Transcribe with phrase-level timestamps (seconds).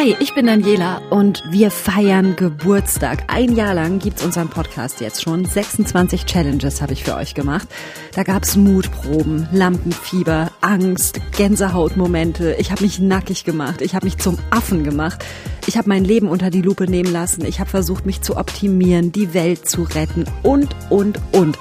[0.00, 3.24] Hi, ich bin Daniela und wir feiern Geburtstag.
[3.26, 5.44] Ein Jahr lang gibt's unseren Podcast jetzt schon.
[5.44, 7.68] 26 Challenges habe ich für euch gemacht.
[8.14, 12.56] Da gab's Mutproben, Lampenfieber, Angst, Gänsehautmomente.
[12.58, 13.82] Ich habe mich nackig gemacht.
[13.82, 15.22] Ich habe mich zum Affen gemacht.
[15.66, 17.44] Ich habe mein Leben unter die Lupe nehmen lassen.
[17.44, 21.58] Ich habe versucht, mich zu optimieren, die Welt zu retten und, und, und.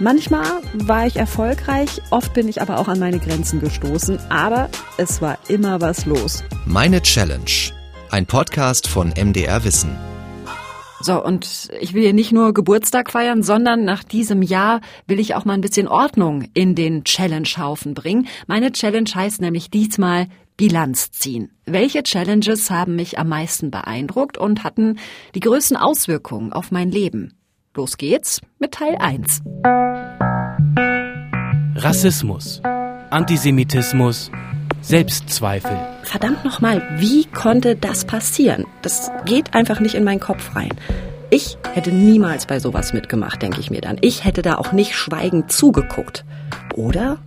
[0.00, 5.20] Manchmal war ich erfolgreich, oft bin ich aber auch an meine Grenzen gestoßen, aber es
[5.20, 6.44] war immer was los.
[6.66, 7.72] Meine Challenge.
[8.08, 9.90] Ein Podcast von MDR Wissen.
[11.00, 15.34] So, und ich will hier nicht nur Geburtstag feiern, sondern nach diesem Jahr will ich
[15.34, 18.28] auch mal ein bisschen Ordnung in den Challenge-Haufen bringen.
[18.46, 21.50] Meine Challenge heißt nämlich diesmal Bilanz ziehen.
[21.66, 24.98] Welche Challenges haben mich am meisten beeindruckt und hatten
[25.34, 27.37] die größten Auswirkungen auf mein Leben?
[27.78, 29.40] Los geht's mit Teil 1.
[31.76, 34.32] Rassismus, Antisemitismus,
[34.80, 35.78] Selbstzweifel.
[36.02, 38.66] Verdammt nochmal, wie konnte das passieren?
[38.82, 40.70] Das geht einfach nicht in meinen Kopf rein.
[41.30, 43.98] Ich hätte niemals bei sowas mitgemacht, denke ich mir dann.
[44.00, 46.24] Ich hätte da auch nicht schweigend zugeguckt.
[46.74, 47.18] Oder?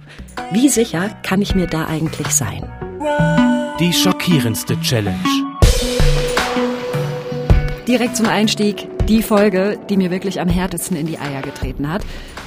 [0.52, 2.70] Wie sicher kann ich mir da eigentlich sein?
[3.80, 5.16] Die schockierendste Challenge.
[7.88, 12.02] Direkt zum Einstieg die Folge, die mir wirklich am härtesten in die Eier getreten hat.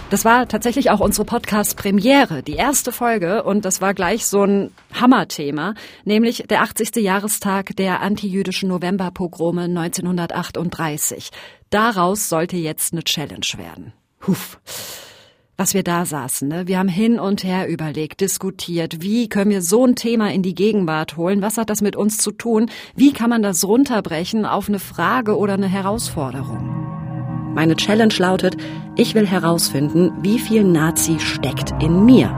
[0.08, 4.70] Das war tatsächlich auch unsere Podcast-Premiere, die erste Folge, und das war gleich so ein
[4.94, 5.74] Hammerthema,
[6.06, 6.96] nämlich der 80.
[6.96, 11.28] Jahrestag der antijüdischen Novemberpogrome 1938.
[11.68, 13.92] Daraus sollte jetzt eine Challenge werden.
[14.26, 14.58] Huff
[15.56, 16.48] was wir da saßen.
[16.48, 16.66] Ne?
[16.66, 20.54] Wir haben hin und her überlegt, diskutiert, wie können wir so ein Thema in die
[20.54, 21.42] Gegenwart holen?
[21.42, 22.70] Was hat das mit uns zu tun?
[22.96, 27.52] Wie kann man das runterbrechen auf eine Frage oder eine Herausforderung?
[27.54, 28.56] Meine Challenge lautet,
[28.96, 32.28] ich will herausfinden, wie viel Nazi steckt in mir.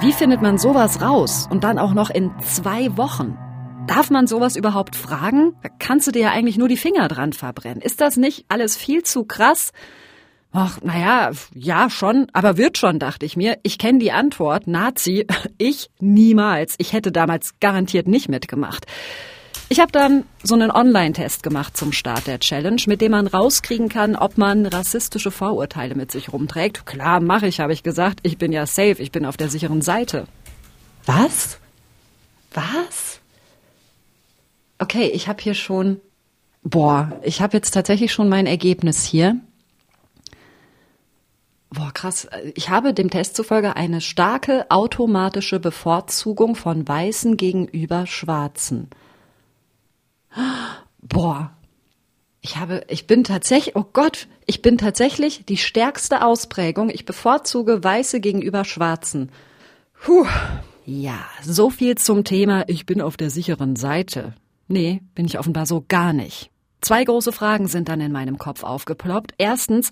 [0.00, 3.38] Wie findet man sowas raus und dann auch noch in zwei Wochen?
[3.86, 5.54] Darf man sowas überhaupt fragen?
[5.62, 7.80] Da kannst du dir ja eigentlich nur die Finger dran verbrennen.
[7.80, 9.72] Ist das nicht alles viel zu krass?
[10.52, 13.58] Ach, naja, ja, schon, aber wird schon, dachte ich mir.
[13.62, 15.26] Ich kenne die Antwort, Nazi,
[15.58, 16.74] ich niemals.
[16.78, 18.86] Ich hätte damals garantiert nicht mitgemacht.
[19.70, 23.90] Ich habe dann so einen Online-Test gemacht zum Start der Challenge, mit dem man rauskriegen
[23.90, 26.86] kann, ob man rassistische Vorurteile mit sich rumträgt.
[26.86, 28.20] Klar, mache ich, habe ich gesagt.
[28.22, 30.26] Ich bin ja safe, ich bin auf der sicheren Seite.
[31.04, 31.58] Was?
[32.54, 33.20] Was?
[34.78, 36.00] Okay, ich habe hier schon.
[36.62, 39.36] Boah, ich habe jetzt tatsächlich schon mein Ergebnis hier.
[41.98, 42.28] Krass.
[42.54, 48.88] Ich habe dem Test zufolge eine starke automatische Bevorzugung von Weißen gegenüber Schwarzen.
[51.02, 51.50] Boah.
[52.40, 56.88] Ich habe, ich bin tatsächlich, oh Gott, ich bin tatsächlich die stärkste Ausprägung.
[56.88, 59.32] Ich bevorzuge Weiße gegenüber Schwarzen.
[60.00, 60.24] Puh.
[60.86, 64.34] Ja, so viel zum Thema, ich bin auf der sicheren Seite.
[64.68, 66.52] Nee, bin ich offenbar so gar nicht.
[66.80, 69.34] Zwei große Fragen sind dann in meinem Kopf aufgeploppt.
[69.36, 69.90] Erstens,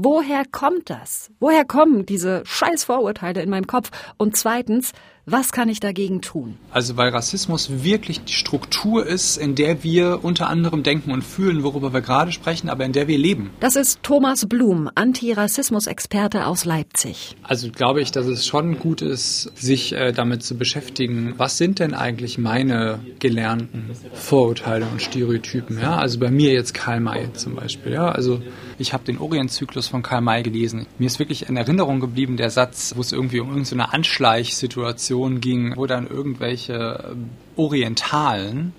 [0.00, 1.32] Woher kommt das?
[1.40, 3.90] Woher kommen diese scheiß Vorurteile in meinem Kopf?
[4.16, 4.92] Und zweitens,
[5.30, 6.56] was kann ich dagegen tun?
[6.70, 11.62] Also weil Rassismus wirklich die Struktur ist, in der wir unter anderem denken und fühlen,
[11.62, 13.50] worüber wir gerade sprechen, aber in der wir leben.
[13.60, 17.36] Das ist Thomas Blum, Antirassismus-Experte aus Leipzig.
[17.42, 21.78] Also glaube ich, dass es schon gut ist, sich äh, damit zu beschäftigen, was sind
[21.78, 25.78] denn eigentlich meine gelernten Vorurteile und Stereotypen?
[25.80, 25.96] Ja?
[25.96, 27.92] Also bei mir jetzt Karl May zum Beispiel.
[27.92, 28.08] Ja?
[28.08, 28.40] Also
[28.78, 30.86] ich habe den Orientzyklus von Karl May gelesen.
[30.98, 35.40] Mir ist wirklich in Erinnerung geblieben der Satz, wo es irgendwie um irgendeine Anschleichsituation Diskussion
[35.40, 38.72] ging, wo dann irgendwelche ähm, Orientalen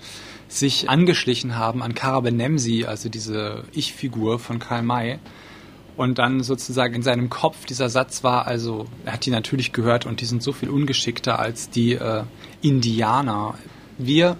[0.48, 5.18] sich angeschlichen haben an Karabenemsi, also diese Ich-Figur von Karl May.
[5.96, 10.06] Und dann sozusagen in seinem Kopf dieser Satz war, also er hat die natürlich gehört
[10.06, 12.24] und die sind so viel ungeschickter als die äh,
[12.62, 13.54] Indianer.
[13.98, 14.36] Wir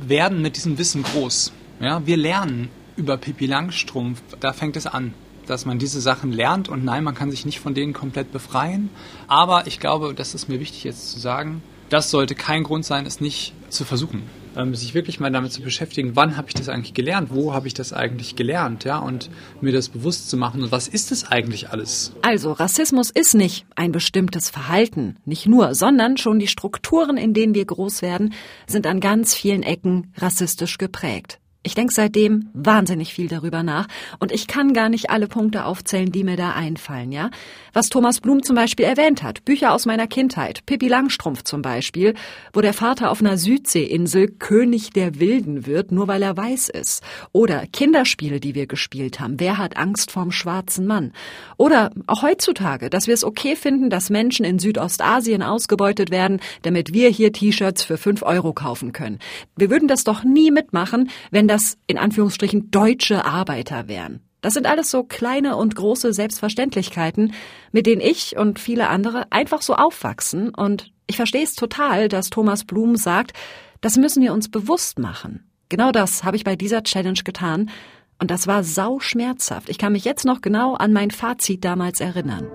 [0.00, 1.52] werden mit diesem Wissen groß.
[1.80, 4.22] Ja, wir lernen über Pippi Langstrumpf.
[4.38, 5.14] Da fängt es an
[5.50, 8.88] dass man diese Sachen lernt und nein, man kann sich nicht von denen komplett befreien.
[9.26, 13.04] Aber ich glaube, das ist mir wichtig jetzt zu sagen, das sollte kein Grund sein,
[13.04, 14.22] es nicht zu versuchen.
[14.56, 17.68] Ähm, sich wirklich mal damit zu beschäftigen, wann habe ich das eigentlich gelernt, wo habe
[17.68, 19.30] ich das eigentlich gelernt, ja, und
[19.60, 22.12] mir das bewusst zu machen und was ist es eigentlich alles?
[22.22, 27.54] Also Rassismus ist nicht ein bestimmtes Verhalten, nicht nur, sondern schon die Strukturen, in denen
[27.54, 28.34] wir groß werden,
[28.66, 31.38] sind an ganz vielen Ecken rassistisch geprägt.
[31.62, 33.86] Ich denke seitdem wahnsinnig viel darüber nach
[34.18, 37.30] und ich kann gar nicht alle Punkte aufzählen, die mir da einfallen, ja?
[37.74, 42.14] Was Thomas Blum zum Beispiel erwähnt hat, Bücher aus meiner Kindheit, Pippi Langstrumpf zum Beispiel,
[42.54, 47.02] wo der Vater auf einer Südseeinsel König der Wilden wird, nur weil er weiß ist.
[47.32, 51.12] Oder Kinderspiele, die wir gespielt haben, wer hat Angst vorm schwarzen Mann?
[51.58, 56.94] Oder auch heutzutage, dass wir es okay finden, dass Menschen in Südostasien ausgebeutet werden, damit
[56.94, 59.18] wir hier T-Shirts für fünf Euro kaufen können.
[59.56, 64.20] Wir würden das doch nie mitmachen, wenn das in Anführungsstrichen deutsche Arbeiter wären.
[64.40, 67.34] Das sind alles so kleine und große Selbstverständlichkeiten,
[67.72, 70.54] mit denen ich und viele andere einfach so aufwachsen.
[70.54, 73.32] Und ich verstehe es total, dass Thomas Blum sagt,
[73.80, 75.50] das müssen wir uns bewusst machen.
[75.68, 77.70] Genau das habe ich bei dieser Challenge getan.
[78.18, 79.68] Und das war sau schmerzhaft.
[79.68, 82.46] Ich kann mich jetzt noch genau an mein Fazit damals erinnern.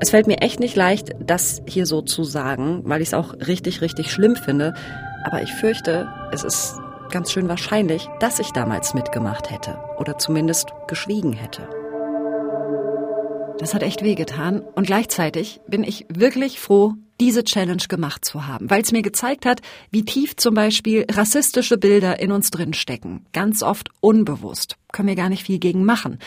[0.00, 3.34] Es fällt mir echt nicht leicht, das hier so zu sagen, weil ich es auch
[3.34, 4.74] richtig, richtig schlimm finde.
[5.24, 10.70] Aber ich fürchte, es ist ganz schön wahrscheinlich, dass ich damals mitgemacht hätte oder zumindest
[10.86, 11.68] geschwiegen hätte.
[13.58, 18.70] Das hat echt wehgetan und gleichzeitig bin ich wirklich froh, diese Challenge gemacht zu haben,
[18.70, 19.60] weil es mir gezeigt hat,
[19.90, 25.16] wie tief zum Beispiel rassistische Bilder in uns drin stecken, ganz oft unbewusst, können wir
[25.16, 26.18] gar nicht viel gegen machen.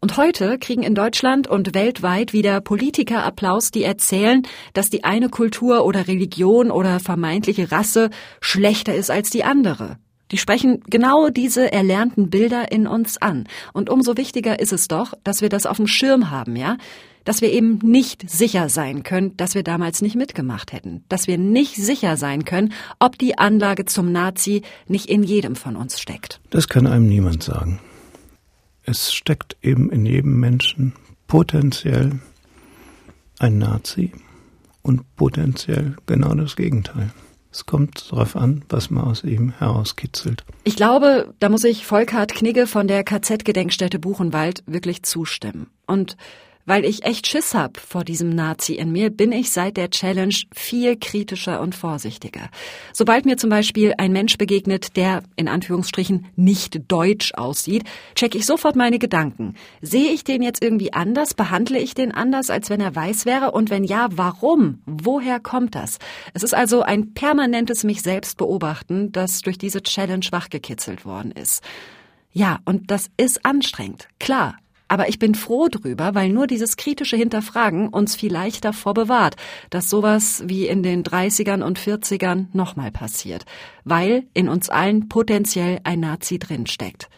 [0.00, 4.42] Und heute kriegen in Deutschland und weltweit wieder Politiker Applaus, die erzählen,
[4.72, 8.08] dass die eine Kultur oder Religion oder vermeintliche Rasse
[8.40, 9.98] schlechter ist als die andere.
[10.30, 13.48] Die sprechen genau diese erlernten Bilder in uns an.
[13.72, 16.76] Und umso wichtiger ist es doch, dass wir das auf dem Schirm haben, ja?
[17.24, 21.04] Dass wir eben nicht sicher sein können, dass wir damals nicht mitgemacht hätten.
[21.08, 25.76] Dass wir nicht sicher sein können, ob die Anlage zum Nazi nicht in jedem von
[25.76, 26.40] uns steckt.
[26.50, 27.80] Das kann einem niemand sagen.
[28.84, 30.94] Es steckt eben in jedem Menschen
[31.26, 32.20] potenziell
[33.38, 34.12] ein Nazi
[34.82, 37.10] und potenziell genau das Gegenteil.
[37.52, 40.44] Es kommt darauf an, was man aus ihm herauskitzelt.
[40.64, 45.68] Ich glaube, da muss ich Volkhard Knigge von der KZ-Gedenkstätte Buchenwald wirklich zustimmen.
[45.86, 46.16] Und
[46.66, 50.34] weil ich echt Schiss hab vor diesem Nazi in mir, bin ich seit der Challenge
[50.52, 52.50] viel kritischer und vorsichtiger.
[52.92, 57.84] Sobald mir zum Beispiel ein Mensch begegnet, der in Anführungsstrichen nicht deutsch aussieht,
[58.14, 59.54] check ich sofort meine Gedanken.
[59.80, 61.34] Sehe ich den jetzt irgendwie anders?
[61.34, 63.50] Behandle ich den anders, als wenn er weiß wäre?
[63.52, 64.82] Und wenn ja, warum?
[64.86, 65.98] Woher kommt das?
[66.34, 71.62] Es ist also ein permanentes mich selbst beobachten, das durch diese Challenge wachgekitzelt worden ist.
[72.32, 74.08] Ja, und das ist anstrengend.
[74.18, 74.56] Klar.
[74.90, 79.36] Aber ich bin froh drüber, weil nur dieses kritische Hinterfragen uns vielleicht davor bewahrt,
[79.70, 83.44] dass sowas wie in den 30ern und 40ern nochmal passiert.
[83.84, 87.08] Weil in uns allen potenziell ein Nazi drinsteckt.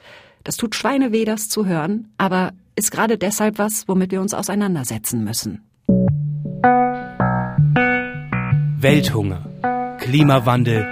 [0.45, 5.25] Das tut Schweineweh, das zu hören, aber ist gerade deshalb was, womit wir uns auseinandersetzen
[5.25, 5.63] müssen.
[8.83, 9.47] Welthunger,
[9.99, 10.87] Klimawandel,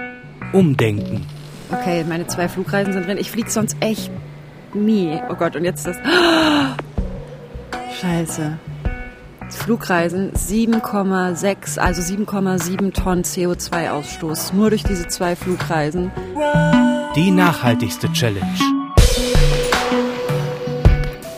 [0.51, 1.27] Umdenken.
[1.71, 3.19] Okay, meine zwei Flugreisen sind drin.
[3.19, 4.09] Ich fliege sonst echt
[4.75, 5.19] nie.
[5.29, 5.97] Oh Gott, und jetzt das.
[7.99, 8.57] Scheiße.
[9.49, 14.55] Flugreisen 7,6, also 7,7 Tonnen CO2-Ausstoß.
[14.55, 16.11] Nur durch diese zwei Flugreisen.
[17.15, 18.47] Die nachhaltigste Challenge.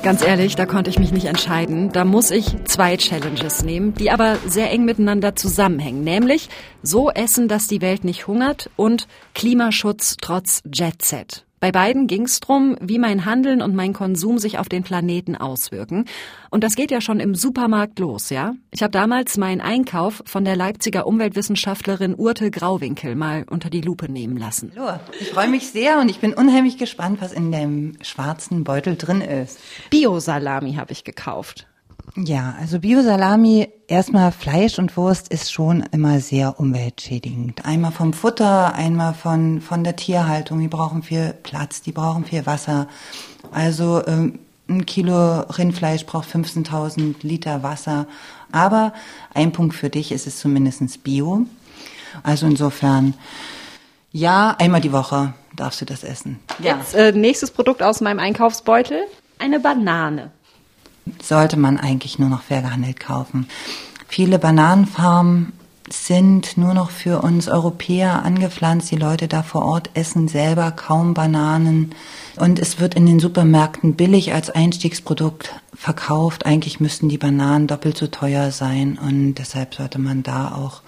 [0.04, 1.92] Ganz ehrlich, da konnte ich mich nicht entscheiden.
[1.94, 6.04] Da muss ich zwei Challenges nehmen, die aber sehr eng miteinander zusammenhängen.
[6.04, 6.50] Nämlich
[6.82, 11.46] so essen, dass die Welt nicht hungert und Klimaschutz trotz Jet Set.
[11.64, 15.38] Bei beiden ging es darum, wie mein Handeln und mein Konsum sich auf den Planeten
[15.38, 16.04] auswirken.
[16.50, 18.56] Und das geht ja schon im Supermarkt los, ja?
[18.72, 24.12] Ich habe damals meinen Einkauf von der Leipziger Umweltwissenschaftlerin Urte Grauwinkel mal unter die Lupe
[24.12, 24.74] nehmen lassen.
[24.76, 28.98] Hallo, ich freue mich sehr und ich bin unheimlich gespannt, was in dem schwarzen Beutel
[28.98, 29.58] drin ist.
[29.90, 31.66] Bio-Salami habe ich gekauft.
[32.16, 37.66] Ja, also Biosalami, erstmal Fleisch und Wurst ist schon immer sehr umweltschädigend.
[37.66, 40.60] Einmal vom Futter, einmal von, von der Tierhaltung.
[40.60, 42.88] Die brauchen viel Platz, die brauchen viel Wasser.
[43.52, 44.38] Also ähm,
[44.70, 48.06] ein Kilo Rindfleisch braucht 15.000 Liter Wasser.
[48.52, 48.94] Aber
[49.34, 51.48] ein Punkt für dich ist es zumindest Bio.
[52.22, 53.16] Also insofern,
[54.12, 56.40] ja, einmal die Woche darfst du das essen.
[56.60, 56.78] Ja.
[56.78, 59.02] Jetzt, äh, nächstes Produkt aus meinem Einkaufsbeutel.
[59.40, 60.32] Eine Banane
[61.22, 63.48] sollte man eigentlich nur noch fair gehandelt kaufen.
[64.08, 65.54] Viele Bananenfarmen
[65.90, 68.90] sind nur noch für uns Europäer angepflanzt.
[68.92, 71.94] Die Leute da vor Ort essen selber kaum Bananen.
[72.38, 76.46] Und es wird in den Supermärkten billig als Einstiegsprodukt verkauft.
[76.46, 78.98] Eigentlich müssten die Bananen doppelt so teuer sein.
[78.98, 80.82] Und deshalb sollte man da auch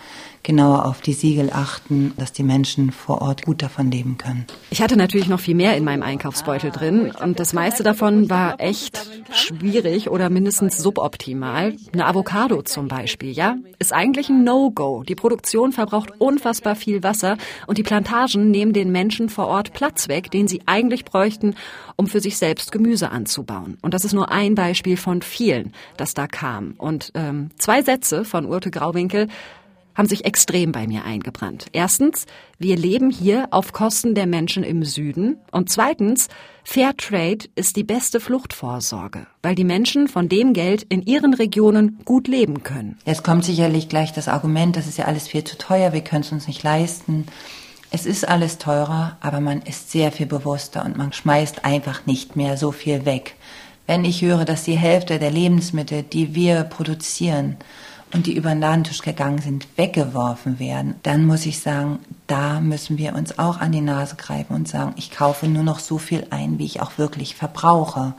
[0.46, 4.46] genauer auf die Siegel achten, dass die Menschen vor Ort gut davon leben können.
[4.70, 8.60] Ich hatte natürlich noch viel mehr in meinem Einkaufsbeutel drin und das meiste davon war
[8.60, 11.76] echt schwierig oder mindestens suboptimal.
[11.92, 15.04] Eine Avocado zum Beispiel, ja, ist eigentlich ein No-Go.
[15.04, 17.38] Die Produktion verbraucht unfassbar viel Wasser
[17.68, 21.56] und die Plantagen nehmen den Menschen vor Ort Platz weg, den sie eigentlich bräuchten,
[21.96, 23.78] um für sich selbst Gemüse anzubauen.
[23.82, 26.76] Und das ist nur ein Beispiel von vielen, das da kam.
[26.78, 29.28] Und ähm, zwei Sätze von Urte Grauwinkel
[29.96, 31.68] haben sich extrem bei mir eingebrannt.
[31.72, 32.26] Erstens,
[32.60, 35.38] wir leben hier auf Kosten der Menschen im Süden.
[35.52, 36.28] Und zweitens,
[36.64, 42.00] Fair Trade ist die beste Fluchtvorsorge, weil die Menschen von dem Geld in ihren Regionen
[42.06, 42.98] gut leben können.
[43.06, 46.22] Jetzt kommt sicherlich gleich das Argument, das ist ja alles viel zu teuer, wir können
[46.22, 47.28] es uns nicht leisten.
[47.92, 52.36] Es ist alles teurer, aber man ist sehr viel bewusster und man schmeißt einfach nicht
[52.36, 53.36] mehr so viel weg.
[53.88, 57.58] Wenn ich höre, dass die Hälfte der Lebensmittel, die wir produzieren,
[58.16, 62.98] und die über den Ladentisch gegangen sind, weggeworfen werden, dann muss ich sagen, da müssen
[62.98, 66.26] wir uns auch an die Nase greifen und sagen, ich kaufe nur noch so viel
[66.30, 68.14] ein, wie ich auch wirklich verbrauche.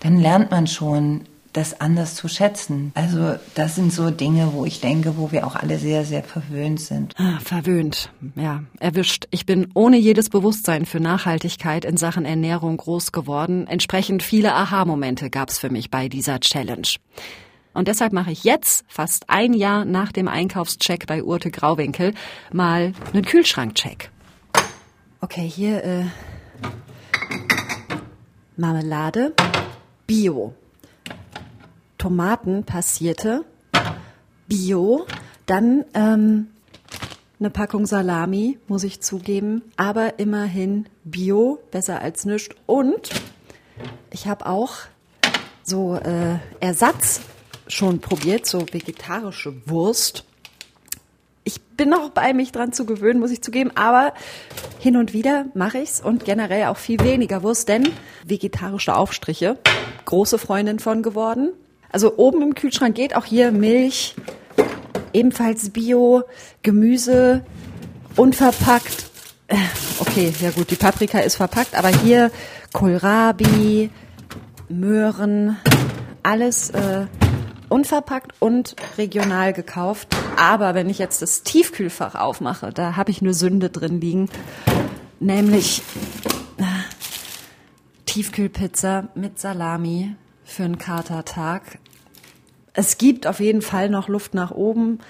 [0.00, 1.22] Dann lernt man schon,
[1.52, 2.92] das anders zu schätzen.
[2.94, 6.80] Also das sind so Dinge, wo ich denke, wo wir auch alle sehr, sehr verwöhnt
[6.80, 7.14] sind.
[7.16, 9.26] Ah, verwöhnt, ja, erwischt.
[9.30, 13.66] Ich bin ohne jedes Bewusstsein für Nachhaltigkeit in Sachen Ernährung groß geworden.
[13.68, 16.88] Entsprechend viele Aha-Momente gab es für mich bei dieser Challenge.
[17.76, 22.14] Und deshalb mache ich jetzt, fast ein Jahr nach dem Einkaufscheck bei Urte Grauwinkel,
[22.50, 24.10] mal einen Kühlschrankcheck.
[25.20, 26.04] Okay, hier äh,
[28.56, 29.34] Marmelade,
[30.06, 30.54] Bio.
[31.98, 33.44] Tomaten passierte,
[34.48, 35.06] Bio.
[35.44, 36.46] Dann ähm,
[37.38, 42.56] eine Packung Salami, muss ich zugeben, aber immerhin Bio, besser als nichts.
[42.64, 43.10] Und
[44.10, 44.76] ich habe auch
[45.62, 47.20] so äh, Ersatz
[47.68, 50.24] schon probiert, so vegetarische Wurst.
[51.44, 54.12] Ich bin noch bei mich dran zu gewöhnen, muss ich zugeben, aber
[54.80, 57.88] hin und wieder mache ich's und generell auch viel weniger Wurst, denn
[58.24, 59.58] vegetarische Aufstriche,
[60.04, 61.52] große Freundin von geworden.
[61.90, 64.16] Also oben im Kühlschrank geht auch hier Milch,
[65.12, 66.24] ebenfalls Bio,
[66.62, 67.44] Gemüse,
[68.16, 69.06] unverpackt.
[69.48, 69.56] Äh,
[70.00, 72.32] okay, ja gut, die Paprika ist verpackt, aber hier
[72.72, 73.90] Kohlrabi,
[74.68, 75.56] Möhren,
[76.22, 77.06] alles äh,
[77.68, 80.08] unverpackt und regional gekauft.
[80.36, 84.28] Aber wenn ich jetzt das Tiefkühlfach aufmache, da habe ich nur Sünde drin liegen,
[85.20, 85.82] nämlich
[86.58, 86.62] äh,
[88.06, 91.78] Tiefkühlpizza mit Salami für einen Katertag.
[92.72, 95.00] Es gibt auf jeden Fall noch Luft nach oben,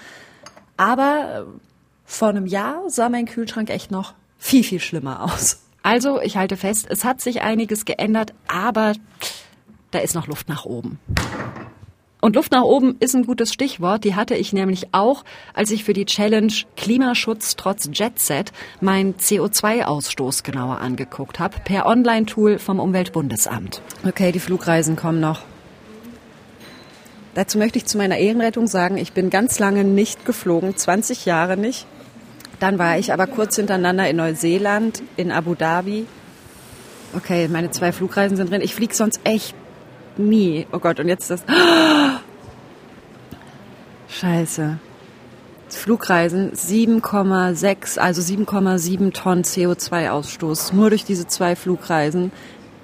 [0.77, 1.59] aber äh,
[2.05, 5.61] vor einem Jahr sah mein Kühlschrank echt noch viel, viel schlimmer aus.
[5.83, 8.93] Also, ich halte fest, es hat sich einiges geändert, aber
[9.91, 10.99] da ist noch Luft nach oben.
[12.19, 14.03] Und Luft nach oben ist ein gutes Stichwort.
[14.03, 20.43] Die hatte ich nämlich auch, als ich für die Challenge Klimaschutz trotz Jetset meinen CO2-Ausstoß
[20.43, 23.81] genauer angeguckt habe, per Online-Tool vom Umweltbundesamt.
[24.05, 25.41] Okay, die Flugreisen kommen noch.
[27.35, 31.55] Dazu möchte ich zu meiner Ehrenrettung sagen, ich bin ganz lange nicht geflogen, 20 Jahre
[31.55, 31.85] nicht.
[32.59, 36.07] Dann war ich aber kurz hintereinander in Neuseeland, in Abu Dhabi.
[37.15, 38.61] Okay, meine zwei Flugreisen sind drin.
[38.61, 39.55] Ich fliege sonst echt
[40.19, 40.67] nie.
[40.71, 41.43] Oh Gott, und jetzt das.
[44.09, 44.79] Scheiße.
[45.69, 50.73] Flugreisen 7,6, also 7,7 Tonnen CO2-Ausstoß.
[50.73, 52.31] Nur durch diese zwei Flugreisen.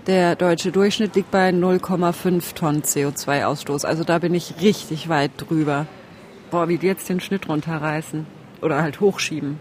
[0.08, 3.86] Der deutsche Durchschnitt liegt bei 0,5 Tonnen CO2-Ausstoß.
[3.86, 5.88] Also da bin ich richtig weit drüber.
[6.52, 8.28] Boah, wie die jetzt den Schnitt runterreißen.
[8.62, 9.60] Oder halt hochschieben.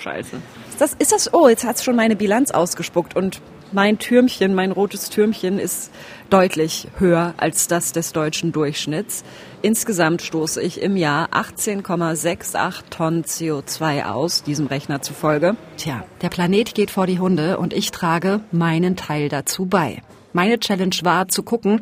[0.00, 0.36] Scheiße.
[0.70, 3.42] Ist das, ist das, oh, jetzt hat's schon meine Bilanz ausgespuckt und
[3.72, 5.90] mein Türmchen, mein rotes Türmchen ist
[6.30, 9.24] deutlich höher als das des deutschen Durchschnitts.
[9.62, 15.56] Insgesamt stoße ich im Jahr 18,68 Tonnen CO2 aus, diesem Rechner zufolge.
[15.76, 20.02] Tja, der Planet geht vor die Hunde und ich trage meinen Teil dazu bei.
[20.32, 21.80] Meine Challenge war zu gucken,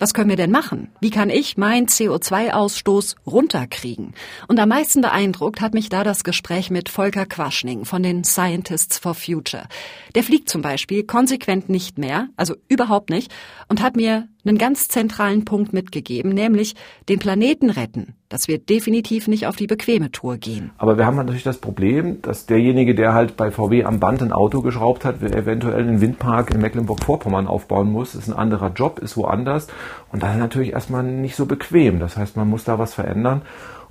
[0.00, 0.88] was können wir denn machen?
[1.00, 4.14] Wie kann ich meinen CO2-Ausstoß runterkriegen?
[4.48, 8.98] Und am meisten beeindruckt hat mich da das Gespräch mit Volker Quaschning von den Scientists
[8.98, 9.64] for Future.
[10.14, 13.30] Der fliegt zum Beispiel konsequent nicht mehr, also überhaupt nicht,
[13.68, 16.74] und hat mir einen ganz zentralen Punkt mitgegeben, nämlich
[17.08, 20.70] den Planeten retten, dass wir definitiv nicht auf die bequeme Tour gehen.
[20.78, 24.32] Aber wir haben natürlich das Problem, dass derjenige, der halt bei VW am Band ein
[24.32, 29.16] Auto geschraubt hat, eventuell einen Windpark in Mecklenburg-Vorpommern aufbauen muss, ist ein anderer Job, ist
[29.16, 29.68] woanders
[30.12, 32.00] und das ist natürlich erstmal nicht so bequem.
[32.00, 33.42] Das heißt, man muss da was verändern.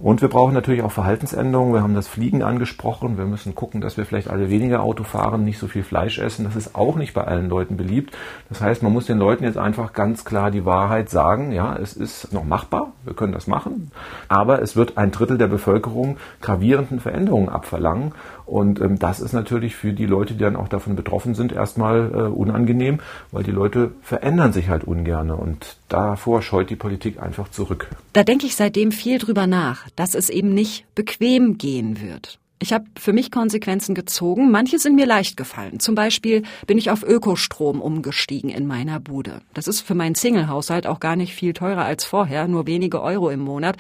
[0.02, 1.74] Und wir brauchen natürlich auch Verhaltensänderungen.
[1.74, 3.18] Wir haben das Fliegen angesprochen.
[3.18, 6.46] Wir müssen gucken, dass wir vielleicht alle weniger Auto fahren, nicht so viel Fleisch essen.
[6.46, 8.16] Das ist auch nicht bei allen Leuten beliebt.
[8.48, 11.52] Das heißt, man muss den Leuten jetzt einfach ganz klar die Wahrheit sagen.
[11.52, 12.94] Ja, es ist noch machbar.
[13.04, 13.92] Wir können das machen.
[14.30, 18.14] Aber es wird ein Drittel der Bevölkerung gravierenden Veränderungen abverlangen.
[18.50, 22.12] Und ähm, das ist natürlich für die Leute, die dann auch davon betroffen sind, erstmal
[22.12, 23.00] äh, unangenehm,
[23.32, 25.36] weil die Leute verändern sich halt ungerne.
[25.36, 27.88] Und davor scheut die Politik einfach zurück.
[28.14, 32.40] Da denke ich seitdem viel drüber nach, dass es eben nicht bequem gehen wird.
[32.62, 34.52] Ich habe für mich Konsequenzen gezogen.
[34.52, 35.80] Manche sind mir leicht gefallen.
[35.80, 39.42] Zum Beispiel bin ich auf Ökostrom umgestiegen in meiner Bude.
[39.54, 43.30] Das ist für meinen Single-Haushalt auch gar nicht viel teurer als vorher, nur wenige Euro
[43.30, 43.78] im Monat.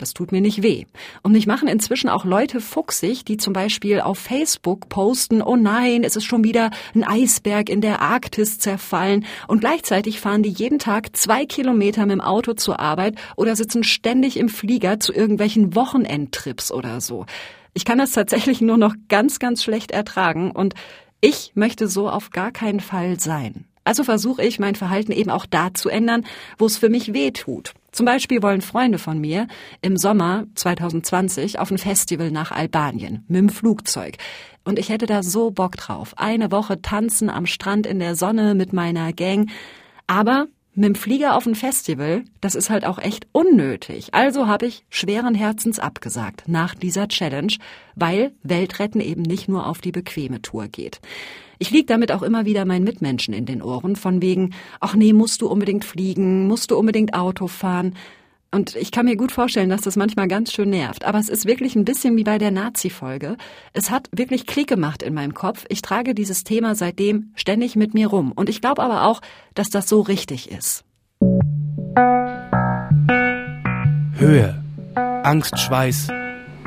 [0.00, 0.86] Das tut mir nicht weh.
[1.22, 6.04] Und mich machen inzwischen auch Leute fuchsig, die zum Beispiel auf Facebook posten, oh nein,
[6.04, 9.26] es ist schon wieder ein Eisberg in der Arktis zerfallen.
[9.46, 13.84] Und gleichzeitig fahren die jeden Tag zwei Kilometer mit dem Auto zur Arbeit oder sitzen
[13.84, 17.26] ständig im Flieger zu irgendwelchen Wochenendtrips oder so.
[17.74, 20.72] Ich kann das tatsächlich nur noch ganz, ganz schlecht ertragen und
[21.20, 23.66] ich möchte so auf gar keinen Fall sein.
[23.84, 26.24] Also versuche ich, mein Verhalten eben auch da zu ändern,
[26.58, 27.72] wo es für mich weh tut.
[27.92, 29.48] Zum Beispiel wollen Freunde von mir
[29.82, 34.16] im Sommer 2020 auf ein Festival nach Albanien mit dem Flugzeug.
[34.64, 36.14] Und ich hätte da so Bock drauf.
[36.16, 39.50] Eine Woche tanzen am Strand in der Sonne mit meiner Gang.
[40.06, 44.14] Aber mit dem Flieger auf ein Festival, das ist halt auch echt unnötig.
[44.14, 47.54] Also habe ich schweren Herzens abgesagt nach dieser Challenge,
[47.96, 51.00] weil Weltretten eben nicht nur auf die bequeme Tour geht.
[51.62, 55.12] Ich lieg damit auch immer wieder meinen Mitmenschen in den Ohren, von wegen, ach nee,
[55.12, 57.96] musst du unbedingt fliegen, musst du unbedingt Auto fahren.
[58.50, 61.04] Und ich kann mir gut vorstellen, dass das manchmal ganz schön nervt.
[61.04, 63.36] Aber es ist wirklich ein bisschen wie bei der Nazi-Folge.
[63.74, 65.66] Es hat wirklich Klick gemacht in meinem Kopf.
[65.68, 68.32] Ich trage dieses Thema seitdem ständig mit mir rum.
[68.32, 69.20] Und ich glaube aber auch,
[69.52, 70.84] dass das so richtig ist.
[74.16, 74.64] Höhe,
[74.94, 76.08] Angst, Schweiß,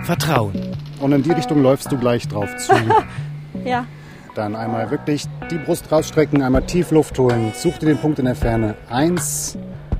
[0.04, 0.54] Vertrauen.
[1.00, 2.74] Und in die Richtung läufst du gleich drauf zu.
[3.66, 3.88] ja.
[4.36, 7.52] Dann einmal wirklich die Brust rausstrecken, einmal tief Luft holen.
[7.56, 8.76] Such dir den Punkt in der Ferne.
[8.90, 9.58] Eins,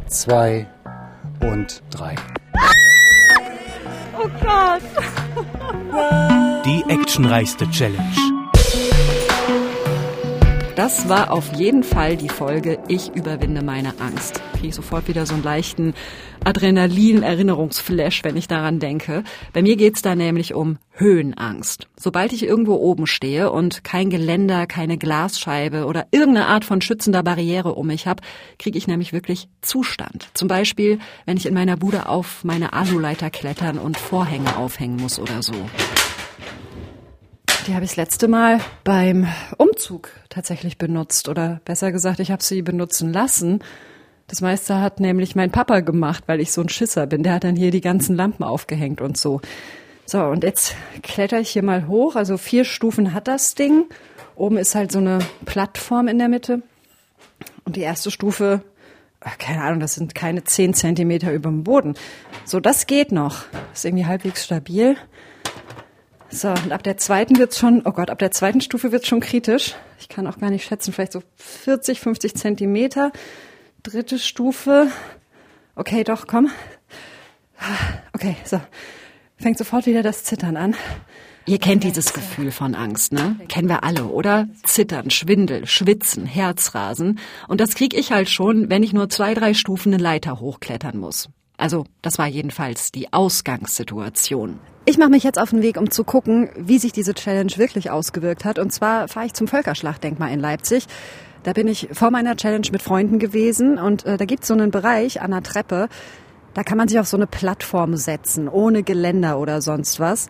[0.08, 0.66] zwei
[1.42, 2.16] und drei.
[4.18, 4.82] Oh Gott.
[6.66, 8.00] Die actionreichste Challenge.
[10.76, 14.42] Das war auf jeden Fall die Folge Ich überwinde meine Angst.
[14.64, 15.94] Kriege ich sofort wieder so einen leichten
[16.46, 19.26] Adrenalin-Erinnerungsflash, wenn ich daran denke.
[19.52, 21.90] Bei mir geht's da nämlich um Höhenangst.
[22.00, 27.24] Sobald ich irgendwo oben stehe und kein Geländer, keine Glasscheibe oder irgendeine Art von schützender
[27.24, 28.24] Barriere um mich habe,
[28.58, 30.30] kriege ich nämlich wirklich Zustand.
[30.34, 35.20] Zum Beispiel, wenn ich in meiner Bude auf meine Aluleiter klettern und Vorhänge aufhängen muss
[35.20, 35.56] oder so.
[37.68, 39.28] Die habe ich das letzte Mal beim
[39.58, 41.28] Umzug tatsächlich benutzt.
[41.28, 43.62] Oder besser gesagt, ich habe sie benutzen lassen.
[44.28, 47.24] Das meiste hat nämlich mein Papa gemacht, weil ich so ein Schisser bin.
[47.24, 49.42] Der hat dann hier die ganzen Lampen aufgehängt und so.
[50.06, 52.16] So, und jetzt kletter ich hier mal hoch.
[52.16, 53.86] Also vier Stufen hat das Ding.
[54.36, 56.62] Oben ist halt so eine Plattform in der Mitte.
[57.66, 58.62] Und die erste Stufe,
[59.40, 61.96] keine Ahnung, das sind keine zehn Zentimeter über dem Boden.
[62.46, 63.44] So, das geht noch.
[63.74, 64.98] Ist irgendwie halbwegs stabil.
[66.30, 69.20] So, und ab der zweiten wird's schon, oh Gott, ab der zweiten Stufe wird's schon
[69.20, 69.76] kritisch.
[70.00, 73.12] Ich kann auch gar nicht schätzen, vielleicht so 40, 50 Zentimeter.
[73.84, 74.88] Dritte Stufe.
[75.76, 76.50] Okay, doch, komm.
[78.14, 78.62] Okay, so.
[79.36, 80.76] Fängt sofort wieder das Zittern an.
[81.46, 83.36] Ihr kennt dieses Gefühl von Angst, ne?
[83.50, 84.48] Kennen wir alle, oder?
[84.64, 87.20] Zittern, Schwindel, Schwitzen, Herzrasen.
[87.50, 90.98] Und das krieg ich halt schon, wenn ich nur zwei, drei Stufen eine Leiter hochklettern
[90.98, 91.28] muss.
[91.58, 94.60] Also, das war jedenfalls die Ausgangssituation.
[94.86, 97.92] Ich mache mich jetzt auf den Weg, um zu gucken, wie sich diese Challenge wirklich
[97.92, 98.60] ausgewirkt hat.
[98.60, 100.86] Und zwar fahre ich zum Völkerschlachtdenkmal in Leipzig.
[101.44, 104.72] Da bin ich vor meiner Challenge mit Freunden gewesen und äh, da gibt's so einen
[104.72, 105.90] Bereich an der Treppe,
[106.54, 110.30] da kann man sich auf so eine Plattform setzen, ohne Geländer oder sonst was.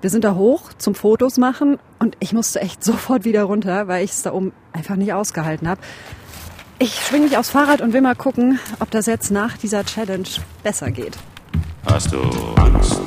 [0.00, 4.04] Wir sind da hoch zum Fotos machen und ich musste echt sofort wieder runter, weil
[4.04, 5.80] ich es da oben einfach nicht ausgehalten habe.
[6.78, 10.28] Ich schwinge mich aufs Fahrrad und will mal gucken, ob das jetzt nach dieser Challenge
[10.62, 11.16] besser geht.
[11.86, 12.20] Hast du
[12.56, 13.00] Angst?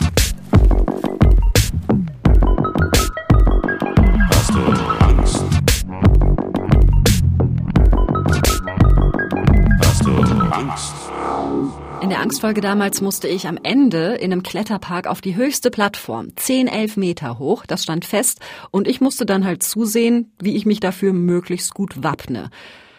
[12.07, 16.29] In der Angstfolge damals musste ich am Ende in einem Kletterpark auf die höchste Plattform,
[16.37, 18.39] 10, 11 Meter hoch, das stand fest,
[18.71, 22.49] und ich musste dann halt zusehen, wie ich mich dafür möglichst gut wappne.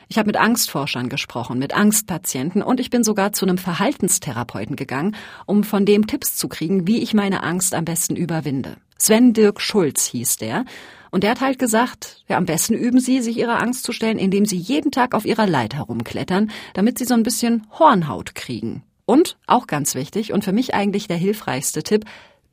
[0.08, 5.16] Ich habe mit Angstforschern gesprochen, mit Angstpatienten und ich bin sogar zu einem Verhaltenstherapeuten gegangen,
[5.46, 8.76] um von dem Tipps zu kriegen, wie ich meine Angst am besten überwinde.
[8.98, 10.66] Sven Dirk Schulz hieß der.
[11.10, 14.18] Und der hat halt gesagt, ja, am besten üben Sie, sich Ihrer Angst zu stellen,
[14.18, 18.82] indem Sie jeden Tag auf Ihrer Leiter rumklettern, damit Sie so ein bisschen Hornhaut kriegen.
[19.08, 22.04] Und auch ganz wichtig und für mich eigentlich der hilfreichste Tipp,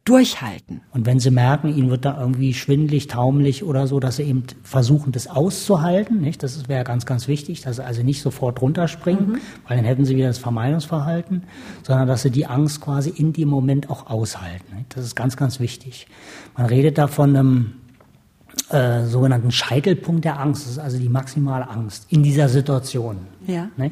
[0.05, 0.79] durchhalten.
[0.93, 4.43] Und wenn sie merken, ihnen wird da irgendwie schwindlig, taumlich oder so, dass sie eben
[4.63, 6.43] versuchen, das auszuhalten, nicht?
[6.43, 9.37] Das wäre ganz, ganz wichtig, dass sie also nicht sofort runterspringen, mhm.
[9.67, 11.43] weil dann hätten sie wieder das Vermeidungsverhalten,
[11.83, 14.77] sondern dass sie die Angst quasi in dem Moment auch aushalten.
[14.77, 14.95] Nicht?
[14.95, 16.07] Das ist ganz, ganz wichtig.
[16.55, 17.73] Man redet da von einem
[18.69, 23.27] äh, sogenannten Scheitelpunkt der Angst, das ist also die maximale Angst in dieser Situation.
[23.45, 23.69] Ja.
[23.77, 23.91] Ne?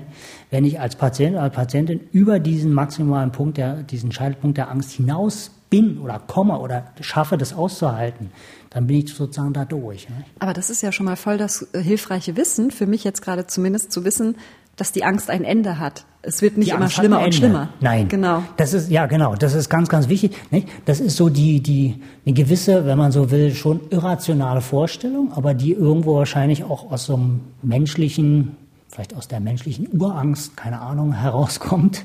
[0.49, 4.91] Wenn ich als Patient oder Patientin über diesen maximalen Punkt, der, diesen Scheitelpunkt der Angst
[4.91, 8.31] hinaus bin oder komme oder schaffe, das auszuhalten,
[8.69, 10.09] dann bin ich sozusagen da durch.
[10.09, 10.23] Ne?
[10.39, 13.47] Aber das ist ja schon mal voll das äh, hilfreiche Wissen, für mich jetzt gerade
[13.47, 14.35] zumindest zu wissen,
[14.75, 16.05] dass die Angst ein Ende hat.
[16.21, 17.69] Es wird nicht immer schlimmer und schlimmer.
[17.81, 18.07] Nein.
[18.07, 18.43] Genau.
[18.57, 19.35] Das ist, ja, genau.
[19.35, 20.35] Das ist ganz, ganz wichtig.
[20.51, 20.69] Nicht?
[20.85, 25.53] Das ist so die, die, eine gewisse, wenn man so will, schon irrationale Vorstellung, aber
[25.53, 28.55] die irgendwo wahrscheinlich auch aus so einem menschlichen,
[28.87, 32.03] vielleicht aus der menschlichen Urangst, keine Ahnung, herauskommt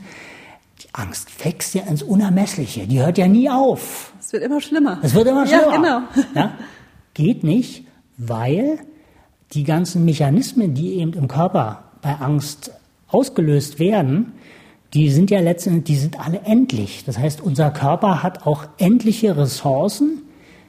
[0.82, 2.86] die Angst wächst ja ins Unermessliche.
[2.86, 4.12] Die hört ja nie auf.
[4.20, 4.98] Es wird immer schlimmer.
[5.02, 5.72] Es wird immer schlimmer.
[5.72, 6.00] Ja, genau.
[6.34, 6.52] Ja?
[7.14, 7.84] Geht nicht,
[8.16, 8.78] weil
[9.52, 12.72] die ganzen Mechanismen, die eben im Körper bei Angst
[13.08, 14.32] ausgelöst werden,
[14.94, 17.04] die sind ja letztendlich, die sind alle endlich.
[17.04, 20.22] Das heißt, unser Körper hat auch endliche Ressourcen.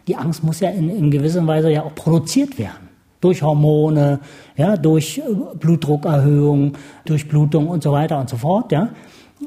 [0.07, 2.89] Die Angst muss ja in, in gewisser Weise ja auch produziert werden.
[3.21, 4.19] Durch Hormone,
[4.55, 5.21] ja, durch äh,
[5.57, 6.73] Blutdruckerhöhung,
[7.05, 8.89] durch Blutung und so weiter und so fort, ja.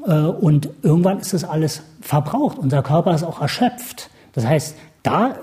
[0.07, 2.59] Äh, und irgendwann ist das alles verbraucht.
[2.59, 4.11] Unser Körper ist auch erschöpft.
[4.33, 5.35] Das heißt, da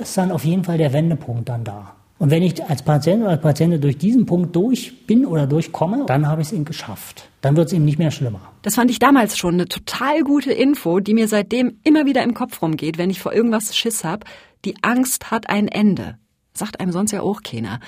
[0.00, 1.92] ist dann auf jeden Fall der Wendepunkt dann da.
[2.18, 6.04] Und wenn ich als Patient oder als Patientin durch diesen Punkt durch bin oder durchkomme,
[6.06, 7.28] dann habe ich es eben geschafft.
[7.40, 8.40] Dann wird es eben nicht mehr schlimmer.
[8.62, 12.34] Das fand ich damals schon eine total gute Info, die mir seitdem immer wieder im
[12.34, 14.24] Kopf rumgeht, wenn ich vor irgendwas Schiss habe.
[14.64, 16.16] Die Angst hat ein Ende.
[16.54, 17.80] Sagt einem sonst ja auch keiner.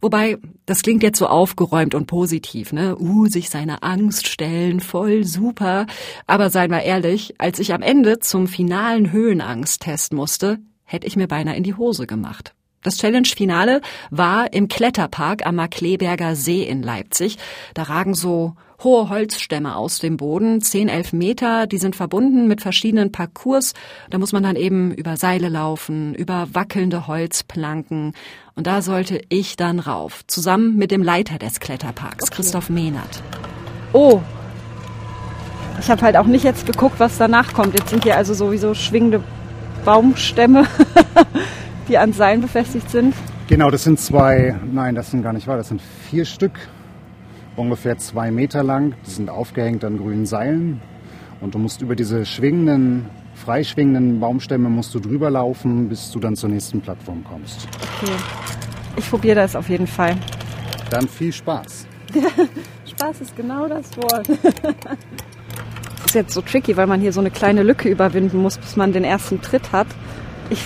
[0.00, 2.96] Wobei, das klingt jetzt so aufgeräumt und positiv, ne?
[2.98, 5.86] Uh, sich seiner Angst stellen, voll super.
[6.26, 11.28] Aber seien wir ehrlich, als ich am Ende zum finalen Höhenangsttest musste, hätte ich mir
[11.28, 12.55] beinahe in die Hose gemacht.
[12.86, 13.80] Das Challenge-Finale
[14.12, 17.36] war im Kletterpark am Markleberger See in Leipzig.
[17.74, 22.60] Da ragen so hohe Holzstämme aus dem Boden, 10, 11 Meter, die sind verbunden mit
[22.60, 23.72] verschiedenen Parcours.
[24.08, 28.12] Da muss man dann eben über Seile laufen, über wackelnde Holzplanken.
[28.54, 32.36] Und da sollte ich dann rauf, zusammen mit dem Leiter des Kletterparks, okay.
[32.36, 33.20] Christoph Mehnert.
[33.94, 34.20] Oh,
[35.80, 37.76] ich habe halt auch nicht jetzt geguckt, was danach kommt.
[37.76, 39.24] Jetzt sind hier also sowieso schwingende
[39.84, 40.68] Baumstämme.
[41.88, 43.14] die an Seilen befestigt sind?
[43.48, 46.58] Genau, das sind zwei, nein, das sind gar nicht wahr, das sind vier Stück,
[47.56, 48.94] ungefähr zwei Meter lang.
[49.06, 50.80] Die sind aufgehängt an grünen Seilen
[51.40, 56.36] und du musst über diese schwingenden, freischwingenden Baumstämme musst du drüber laufen, bis du dann
[56.36, 57.68] zur nächsten Plattform kommst.
[58.00, 58.12] Okay,
[58.96, 60.16] ich probiere das auf jeden Fall.
[60.90, 61.86] Dann viel Spaß.
[62.86, 64.28] Spaß ist genau das Wort.
[66.06, 68.92] ist jetzt so tricky, weil man hier so eine kleine Lücke überwinden muss, bis man
[68.92, 69.88] den ersten Tritt hat.
[70.50, 70.60] Ich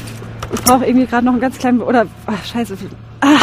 [0.52, 2.76] ich brauche irgendwie gerade noch einen ganz kleinen oder ach, scheiße.
[3.20, 3.38] Ah,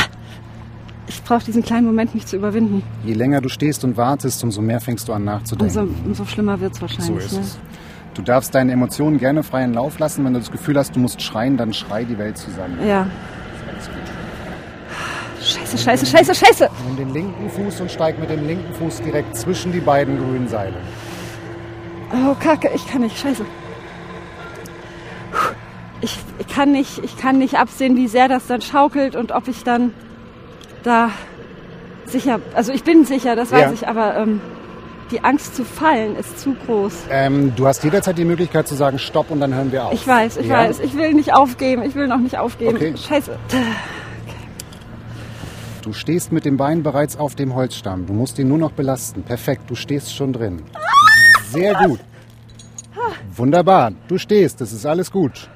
[1.07, 2.83] ich brauche diesen kleinen Moment nicht zu überwinden.
[3.03, 5.79] Je länger du stehst und wartest, umso mehr fängst du an nachzudenken.
[5.79, 7.07] Umso, umso schlimmer wird es wahrscheinlich.
[7.07, 7.39] So ist ne?
[7.39, 7.59] es.
[8.13, 10.25] Du darfst deine Emotionen gerne freien Lauf lassen.
[10.25, 12.77] Wenn du das Gefühl hast, du musst schreien, dann schrei die Welt zusammen.
[12.85, 13.07] Ja.
[15.39, 16.69] Scheiße, scheiße, scheiße, scheiße.
[16.87, 20.47] Nimm den linken Fuß und steig mit dem linken Fuß direkt zwischen die beiden grünen
[20.47, 20.75] Seile.
[22.11, 23.45] Oh, Kacke, ich kann nicht, scheiße
[26.07, 29.47] ich, ich, kann nicht, ich kann nicht absehen, wie sehr das dann schaukelt und ob
[29.47, 29.93] ich dann
[30.83, 31.11] da
[32.05, 33.73] sicher, also ich bin sicher, das weiß ja.
[33.73, 34.41] ich, aber ähm,
[35.11, 36.93] die Angst zu fallen ist zu groß.
[37.09, 39.93] Ähm, du hast jederzeit die Möglichkeit zu sagen Stopp und dann hören wir auf.
[39.93, 40.59] Ich weiß, ich ja?
[40.59, 42.75] weiß, ich will nicht aufgeben, ich will noch nicht aufgeben.
[42.75, 42.93] Okay.
[42.95, 43.37] Scheiße.
[43.47, 43.63] Okay.
[45.81, 48.07] Du stehst mit dem Bein bereits auf dem Holzstamm.
[48.07, 49.23] Du musst ihn nur noch belasten.
[49.23, 50.61] Perfekt, du stehst schon drin.
[51.51, 51.99] Sehr gut.
[53.35, 55.49] Wunderbar, du stehst, das ist alles gut.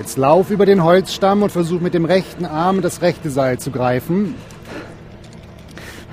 [0.00, 3.70] Jetzt lauf über den Holzstamm und versuch mit dem rechten Arm das rechte Seil zu
[3.70, 4.34] greifen.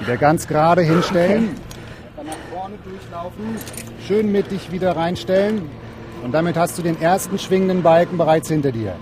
[0.02, 1.56] Wieder ganz gerade hinstellen.
[2.18, 3.46] Dann nach vorne durchlaufen.
[4.06, 5.70] Schön mittig wieder reinstellen.
[6.22, 8.94] Und damit hast du den ersten schwingenden Balken bereits hinter dir.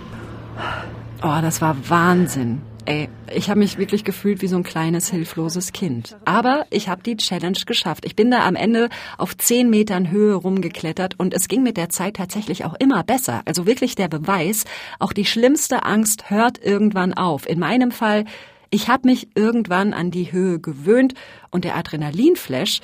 [1.24, 2.62] Oh, das war Wahnsinn.
[2.88, 6.16] Ey, ich habe mich wirklich gefühlt wie so ein kleines, hilfloses Kind.
[6.24, 8.06] Aber ich habe die Challenge geschafft.
[8.06, 11.90] Ich bin da am Ende auf zehn Metern Höhe rumgeklettert und es ging mit der
[11.90, 13.42] Zeit tatsächlich auch immer besser.
[13.46, 14.66] Also wirklich der Beweis,
[15.00, 17.50] auch die schlimmste Angst hört irgendwann auf.
[17.50, 18.26] In meinem Fall,
[18.70, 21.16] ich habe mich irgendwann an die Höhe gewöhnt
[21.50, 22.82] und der Adrenalinflash,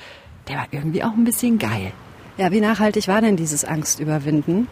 [0.48, 1.92] der war irgendwie auch ein bisschen geil.
[2.38, 4.66] Ja, wie nachhaltig war denn dieses Angstüberwinden?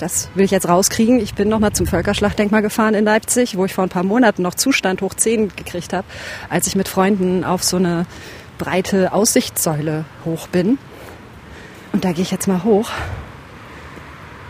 [0.00, 1.20] Das will ich jetzt rauskriegen.
[1.20, 4.54] Ich bin nochmal zum Völkerschlachtdenkmal gefahren in Leipzig, wo ich vor ein paar Monaten noch
[4.54, 6.06] Zustand hoch 10 gekriegt habe,
[6.48, 8.06] als ich mit Freunden auf so eine
[8.56, 10.78] breite Aussichtssäule hoch bin.
[11.92, 12.90] Und da gehe ich jetzt mal hoch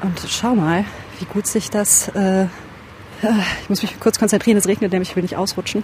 [0.03, 0.85] und schau mal,
[1.19, 2.07] wie gut sich das.
[2.11, 2.45] Äh,
[3.63, 5.83] ich muss mich kurz konzentrieren, es regnet nämlich, ich will nicht ausrutschen.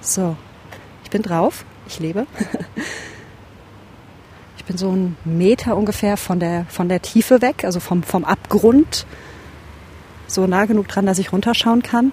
[0.00, 0.36] So,
[1.04, 2.26] ich bin drauf, ich lebe.
[4.68, 9.06] Bin so einen Meter ungefähr von der, von der Tiefe weg, also vom, vom Abgrund.
[10.26, 12.12] So nah genug dran, dass ich runterschauen kann.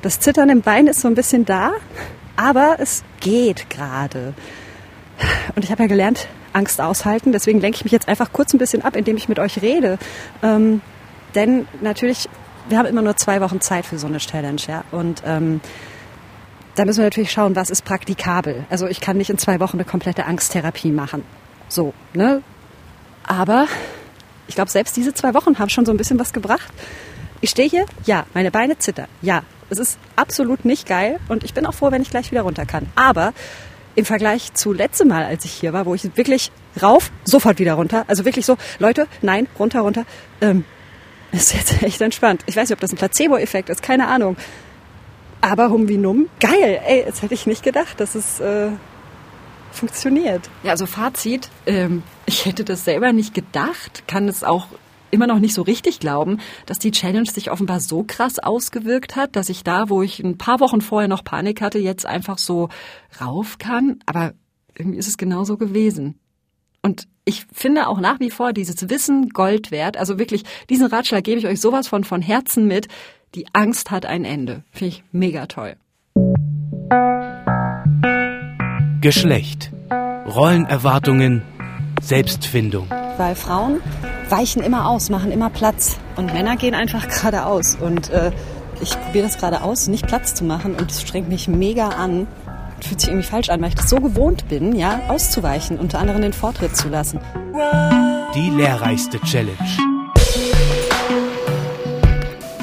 [0.00, 1.72] Das Zittern im Bein ist so ein bisschen da,
[2.36, 4.32] aber es geht gerade.
[5.54, 7.32] Und ich habe ja gelernt, Angst aushalten.
[7.32, 9.98] Deswegen lenke ich mich jetzt einfach kurz ein bisschen ab, indem ich mit euch rede.
[10.42, 10.80] Ähm,
[11.34, 12.30] denn natürlich,
[12.70, 14.84] wir haben immer nur zwei Wochen Zeit für so eine Challenge, ja.
[14.90, 15.60] Und ähm,
[16.76, 18.64] da müssen wir natürlich schauen, was ist praktikabel.
[18.70, 21.24] Also ich kann nicht in zwei Wochen eine komplette Angsttherapie machen.
[21.68, 22.42] So, ne?
[23.24, 23.66] Aber
[24.46, 26.68] ich glaube, selbst diese zwei Wochen haben schon so ein bisschen was gebracht.
[27.40, 29.42] Ich stehe hier, ja, meine Beine zittern, ja.
[29.68, 32.66] Es ist absolut nicht geil und ich bin auch froh, wenn ich gleich wieder runter
[32.66, 32.86] kann.
[32.94, 33.32] Aber
[33.96, 37.74] im Vergleich zu letztem Mal, als ich hier war, wo ich wirklich rauf, sofort wieder
[37.74, 40.04] runter, also wirklich so, Leute, nein, runter, runter,
[40.40, 40.64] ähm,
[41.32, 42.42] ist jetzt echt entspannt.
[42.46, 44.36] Ich weiß nicht, ob das ein Placebo-Effekt ist, keine Ahnung.
[45.40, 48.70] Aber hum wie numm, geil, ey, jetzt hätte ich nicht gedacht, dass es äh,
[49.70, 50.48] funktioniert.
[50.62, 54.68] Ja, also Fazit, ähm, ich hätte das selber nicht gedacht, kann es auch
[55.10, 59.36] immer noch nicht so richtig glauben, dass die Challenge sich offenbar so krass ausgewirkt hat,
[59.36, 62.68] dass ich da, wo ich ein paar Wochen vorher noch Panik hatte, jetzt einfach so
[63.20, 64.00] rauf kann.
[64.06, 64.34] Aber
[64.76, 66.18] irgendwie ist es genauso gewesen.
[66.82, 69.96] Und ich finde auch nach wie vor dieses Wissen Gold wert.
[69.96, 72.88] Also wirklich, diesen Ratschlag gebe ich euch sowas von von Herzen mit.
[73.34, 74.62] Die Angst hat ein Ende.
[74.70, 75.76] Finde ich mega toll.
[79.00, 79.72] Geschlecht.
[80.26, 81.42] Rollenerwartungen.
[82.00, 82.88] Selbstfindung.
[82.90, 83.80] Weil Frauen
[84.28, 85.98] weichen immer aus, machen immer Platz.
[86.16, 87.76] Und Männer gehen einfach geradeaus.
[87.76, 88.32] Und äh,
[88.80, 90.74] ich probiere das gerade aus, nicht Platz zu machen.
[90.74, 92.26] Und es strengt mich mega an.
[92.80, 96.22] Fühlt sich irgendwie falsch an, weil ich das so gewohnt bin, ja, auszuweichen, unter anderem
[96.22, 97.20] den Vortritt zu lassen.
[98.34, 99.56] Die lehrreichste Challenge.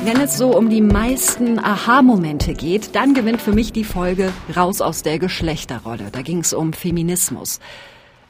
[0.06, 4.82] Wenn es so um die meisten Aha-Momente geht, dann gewinnt für mich die Folge Raus
[4.82, 6.10] aus der Geschlechterrolle.
[6.12, 7.62] Da ging es um Feminismus.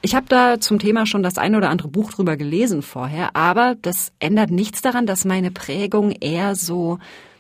[0.04, 3.76] Ich habe da zum Thema schon das ein oder andere Buch drüber gelesen vorher, aber
[3.82, 7.00] das ändert nichts daran, dass meine Prägung eher so,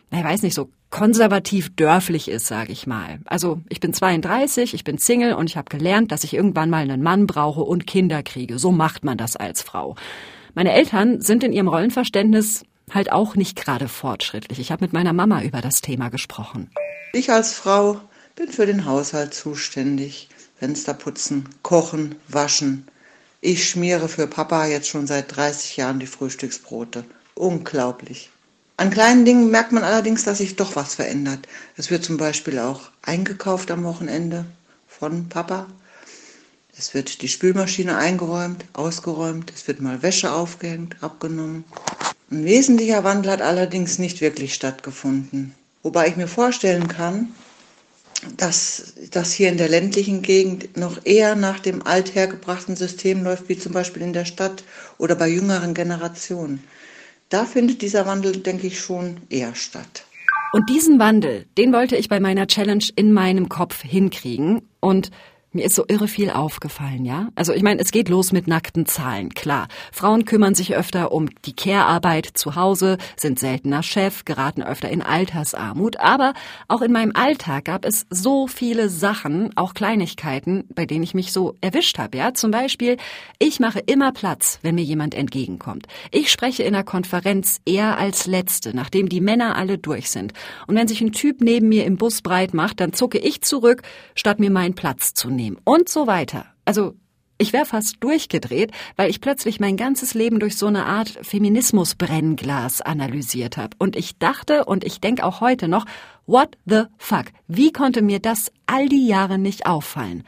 [0.10, 3.20] ich weiß nicht, so konservativ dörflich ist, sage ich mal.
[3.26, 6.82] Also ich bin 32, ich bin Single und ich habe gelernt, dass ich irgendwann mal
[6.82, 8.58] einen Mann brauche und Kinder kriege.
[8.58, 9.96] So macht man das als Frau.
[10.56, 14.60] Meine Eltern sind in ihrem Rollenverständnis halt auch nicht gerade fortschrittlich.
[14.60, 16.70] Ich habe mit meiner Mama über das Thema gesprochen.
[17.14, 18.00] Ich als Frau
[18.36, 20.30] bin für den Haushalt zuständig.
[20.58, 22.88] Fenster putzen, kochen, waschen.
[23.42, 27.04] Ich schmiere für Papa jetzt schon seit 30 Jahren die Frühstücksbrote.
[27.36, 28.30] Unglaublich.
[28.78, 31.48] An kleinen Dingen merkt man allerdings, dass sich doch was verändert.
[31.76, 34.46] Es wird zum Beispiel auch eingekauft am Wochenende
[34.88, 35.68] von Papa.
[36.76, 41.66] Es wird die Spülmaschine eingeräumt, ausgeräumt, es wird mal Wäsche aufgehängt, abgenommen.
[42.34, 45.54] Ein wesentlicher Wandel hat allerdings nicht wirklich stattgefunden.
[45.84, 47.28] Wobei ich mir vorstellen kann,
[48.38, 53.60] dass das hier in der ländlichen Gegend noch eher nach dem althergebrachten System läuft, wie
[53.60, 54.64] zum Beispiel in der Stadt
[54.98, 56.64] oder bei jüngeren Generationen.
[57.30, 60.04] Da findet dieser Wandel, denke ich, schon eher statt.
[60.54, 64.64] Und diesen Wandel, den wollte ich bei meiner Challenge in meinem Kopf hinkriegen.
[64.80, 65.12] Und
[65.54, 67.30] mir ist so irre viel aufgefallen, ja?
[67.36, 69.68] Also ich meine, es geht los mit nackten Zahlen, klar.
[69.92, 75.02] Frauen kümmern sich öfter um die Care-Arbeit zu Hause, sind seltener Chef, geraten öfter in
[75.02, 75.98] Altersarmut.
[76.00, 76.34] Aber
[76.68, 81.32] auch in meinem Alltag gab es so viele Sachen, auch Kleinigkeiten, bei denen ich mich
[81.32, 82.34] so erwischt habe, ja?
[82.34, 82.98] Zum Beispiel,
[83.38, 85.88] ich mache immer Platz, wenn mir jemand entgegenkommt.
[86.12, 90.34] Ich spreche in einer Konferenz eher als Letzte, nachdem die Männer alle durch sind.
[90.68, 93.84] Und wenn sich ein Typ neben mir im Bus breit macht, dann zucke ich zurück,
[94.16, 96.46] statt mir meinen Platz zu nehmen nehmen und so weiter.
[96.66, 96.96] Also
[97.38, 102.82] ich wäre fast durchgedreht, weil ich plötzlich mein ganzes Leben durch so eine Art Feminismus-Brennglas
[102.82, 103.76] analysiert habe.
[103.80, 105.86] Und ich dachte und ich denke auch heute noch,
[106.26, 107.26] what the fuck?
[107.48, 110.24] Wie konnte mir das all die Jahre nicht auffallen?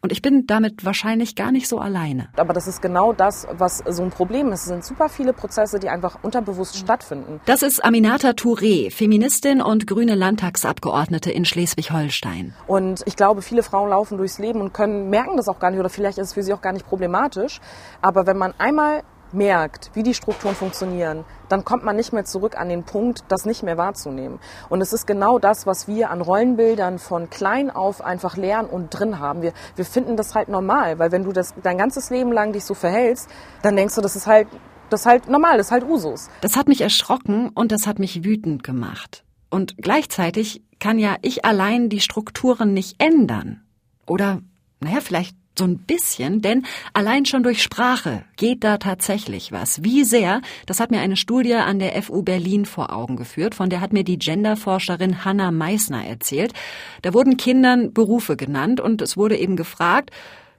[0.00, 2.28] Und ich bin damit wahrscheinlich gar nicht so alleine.
[2.36, 4.60] Aber das ist genau das, was so ein Problem ist.
[4.60, 7.40] Es sind super viele Prozesse, die einfach unterbewusst stattfinden.
[7.46, 12.54] Das ist Aminata Touré, Feministin und grüne Landtagsabgeordnete in Schleswig-Holstein.
[12.66, 15.80] Und ich glaube, viele Frauen laufen durchs Leben und können merken das auch gar nicht
[15.80, 17.60] oder vielleicht ist es für sie auch gar nicht problematisch.
[18.00, 22.58] Aber wenn man einmal merkt, wie die Strukturen funktionieren, dann kommt man nicht mehr zurück
[22.58, 24.38] an den Punkt, das nicht mehr wahrzunehmen.
[24.68, 28.90] Und es ist genau das, was wir an Rollenbildern von klein auf einfach lernen und
[28.90, 29.42] drin haben.
[29.42, 32.64] Wir, wir finden das halt normal, weil wenn du das dein ganzes Leben lang dich
[32.64, 33.28] so verhältst,
[33.62, 34.48] dann denkst du, das ist halt,
[34.90, 36.28] das ist halt normal, das ist halt Usus.
[36.40, 39.24] Das hat mich erschrocken und das hat mich wütend gemacht.
[39.50, 43.62] Und gleichzeitig kann ja ich allein die Strukturen nicht ändern.
[44.06, 44.40] Oder,
[44.80, 49.82] naja, vielleicht So ein bisschen, denn allein schon durch Sprache geht da tatsächlich was.
[49.82, 53.70] Wie sehr, das hat mir eine Studie an der FU Berlin vor Augen geführt, von
[53.70, 56.52] der hat mir die Genderforscherin Hanna Meissner erzählt.
[57.00, 60.10] Da wurden Kindern Berufe genannt und es wurde eben gefragt,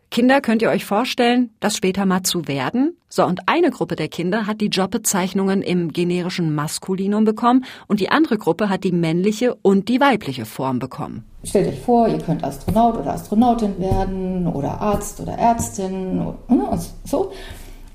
[0.09, 2.95] Kinder, könnt ihr euch vorstellen, das später mal zu werden?
[3.09, 8.09] So, und eine Gruppe der Kinder hat die Jobbezeichnungen im generischen Maskulinum bekommen und die
[8.09, 11.25] andere Gruppe hat die männliche und die weibliche Form bekommen.
[11.43, 16.61] Stellt euch vor, ihr könnt Astronaut oder Astronautin werden oder Arzt oder Ärztin und
[17.03, 17.31] so.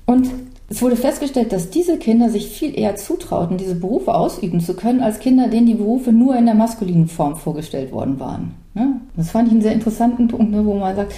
[0.05, 0.29] Und
[0.69, 5.01] es wurde festgestellt, dass diese Kinder sich viel eher zutrauten, diese Berufe ausüben zu können,
[5.01, 8.53] als Kinder, denen die Berufe nur in der maskulinen Form vorgestellt worden waren.
[9.15, 11.13] Das fand ich einen sehr interessanten Punkt, ne, wo man sagt,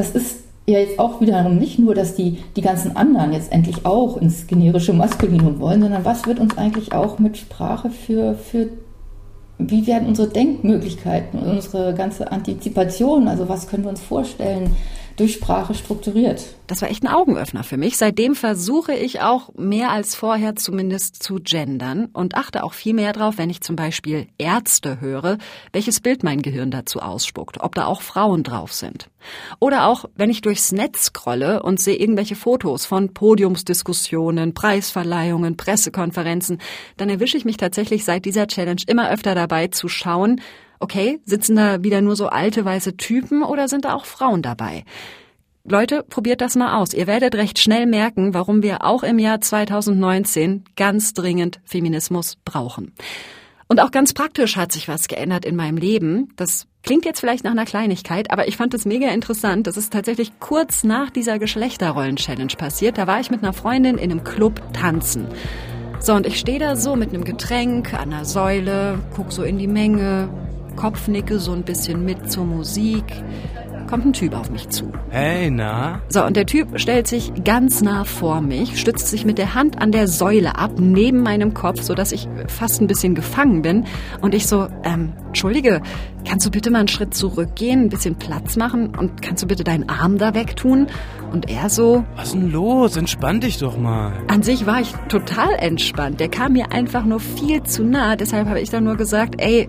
[0.00, 0.36] das ist
[0.66, 4.46] ja jetzt auch wiederum nicht nur, dass die, die ganzen anderen jetzt endlich auch ins
[4.46, 8.68] generische Maskulinum wollen, sondern was wird uns eigentlich auch mit Sprache für, für
[9.58, 14.74] wie werden unsere Denkmöglichkeiten, unsere ganze Antizipation, also was können wir uns vorstellen,
[15.20, 16.42] durch Sprache strukturiert.
[16.66, 17.98] Das war echt ein Augenöffner für mich.
[17.98, 23.12] Seitdem versuche ich auch mehr als vorher zumindest zu gendern und achte auch viel mehr
[23.12, 25.36] drauf, wenn ich zum Beispiel Ärzte höre,
[25.72, 29.10] welches Bild mein Gehirn dazu ausspuckt, ob da auch Frauen drauf sind.
[29.58, 36.58] Oder auch, wenn ich durchs Netz scrolle und sehe irgendwelche Fotos von Podiumsdiskussionen, Preisverleihungen, Pressekonferenzen,
[36.96, 40.40] dann erwische ich mich tatsächlich seit dieser Challenge immer öfter dabei zu schauen,
[40.80, 44.84] okay, sitzen da wieder nur so alte weiße Typen oder sind da auch Frauen dabei?
[45.64, 46.94] Leute, probiert das mal aus.
[46.94, 52.94] Ihr werdet recht schnell merken, warum wir auch im Jahr 2019 ganz dringend Feminismus brauchen.
[53.68, 56.30] Und auch ganz praktisch hat sich was geändert in meinem Leben.
[56.34, 59.66] Das klingt jetzt vielleicht nach einer Kleinigkeit, aber ich fand es mega interessant.
[59.68, 62.98] Das ist tatsächlich kurz nach dieser Geschlechterrollen-Challenge passiert.
[62.98, 65.28] Da war ich mit einer Freundin in einem Club tanzen.
[66.00, 69.58] So, und ich stehe da so mit einem Getränk an der Säule, guck so in
[69.58, 70.30] die Menge,
[70.76, 73.04] Kopfnicke so ein bisschen mit zur Musik.
[73.88, 74.92] Kommt ein Typ auf mich zu.
[75.08, 76.00] Hey, na?
[76.10, 79.82] So, und der Typ stellt sich ganz nah vor mich, stützt sich mit der Hand
[79.82, 83.86] an der Säule ab, neben meinem Kopf, sodass ich fast ein bisschen gefangen bin.
[84.20, 85.82] Und ich so, ähm, Entschuldige,
[86.24, 89.64] kannst du bitte mal einen Schritt zurückgehen, ein bisschen Platz machen und kannst du bitte
[89.64, 90.86] deinen Arm da wegtun?
[91.32, 92.96] Und er so, Was ist denn los?
[92.96, 94.12] Entspann dich doch mal.
[94.28, 96.20] an sich war ich total entspannt.
[96.20, 98.14] Der kam mir einfach nur viel zu nah.
[98.14, 99.68] Deshalb habe ich dann nur gesagt, ey,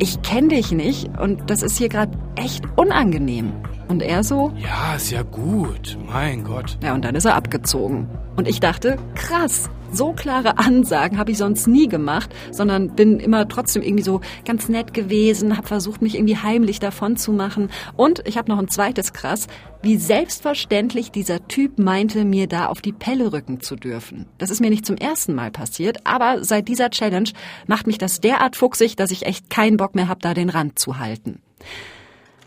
[0.00, 3.52] ich kenne dich nicht und das ist hier gerade echt unangenehm.
[3.88, 5.98] Und er so, Ja, ist ja gut.
[6.10, 6.78] Mein Gott.
[6.82, 8.08] ja, und dann ist er abgezogen.
[8.36, 13.48] Und ich dachte, krass, so klare Ansagen habe ich sonst nie gemacht, sondern bin immer
[13.48, 17.70] trotzdem irgendwie so ganz nett gewesen, habe versucht, mich irgendwie heimlich davon zu machen.
[17.96, 19.46] Und ich habe noch ein zweites krass,
[19.82, 24.26] wie selbstverständlich dieser Typ meinte, mir da auf die Pelle rücken zu dürfen.
[24.38, 27.30] Das ist mir nicht zum ersten Mal passiert, aber seit dieser Challenge
[27.66, 30.78] macht mich das derart fuchsig, dass ich echt keinen Bock mehr habe, da den Rand
[30.78, 31.40] zu halten.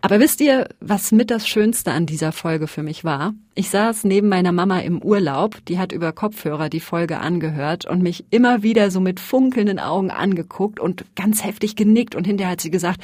[0.06, 3.34] Aber wisst ihr, was mit das Schönste an dieser Folge für mich war?
[3.56, 8.04] Ich saß neben meiner Mama im Urlaub, die hat über Kopfhörer die Folge angehört und
[8.04, 12.60] mich immer wieder so mit funkelnden Augen angeguckt und ganz heftig genickt und hinterher hat
[12.60, 13.00] sie gesagt,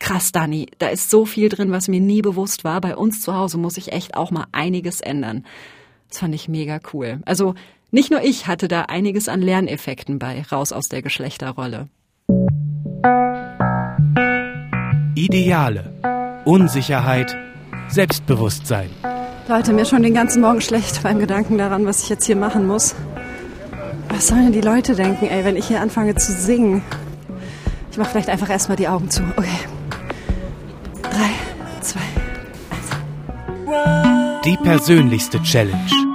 [0.00, 2.80] krass Dani, da ist so viel drin, was mir nie bewusst war.
[2.80, 5.46] Bei uns zu Hause muss ich echt auch mal einiges ändern.
[6.08, 7.20] Das fand ich mega cool.
[7.26, 7.54] Also
[7.92, 11.88] nicht nur ich hatte da einiges an Lerneffekten bei, raus aus der Geschlechterrolle.
[15.14, 15.92] Ideale.
[16.44, 17.36] Unsicherheit.
[17.88, 18.90] Selbstbewusstsein.
[19.48, 22.66] Leute, mir schon den ganzen Morgen schlecht beim Gedanken daran, was ich jetzt hier machen
[22.66, 22.94] muss.
[24.08, 26.82] Was sollen denn die Leute denken, ey, wenn ich hier anfange zu singen?
[27.90, 29.22] Ich mache vielleicht einfach erstmal die Augen zu.
[29.36, 29.48] Okay.
[31.02, 31.30] Drei,
[31.80, 32.00] zwei.
[34.44, 36.09] Die persönlichste Challenge.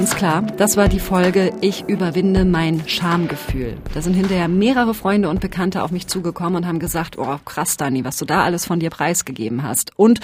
[0.00, 3.76] Ganz klar, das war die Folge Ich überwinde mein Schamgefühl.
[3.92, 7.76] Da sind hinterher mehrere Freunde und Bekannte auf mich zugekommen und haben gesagt, oh krass,
[7.76, 9.92] Dani, was du da alles von dir preisgegeben hast.
[9.98, 10.20] Und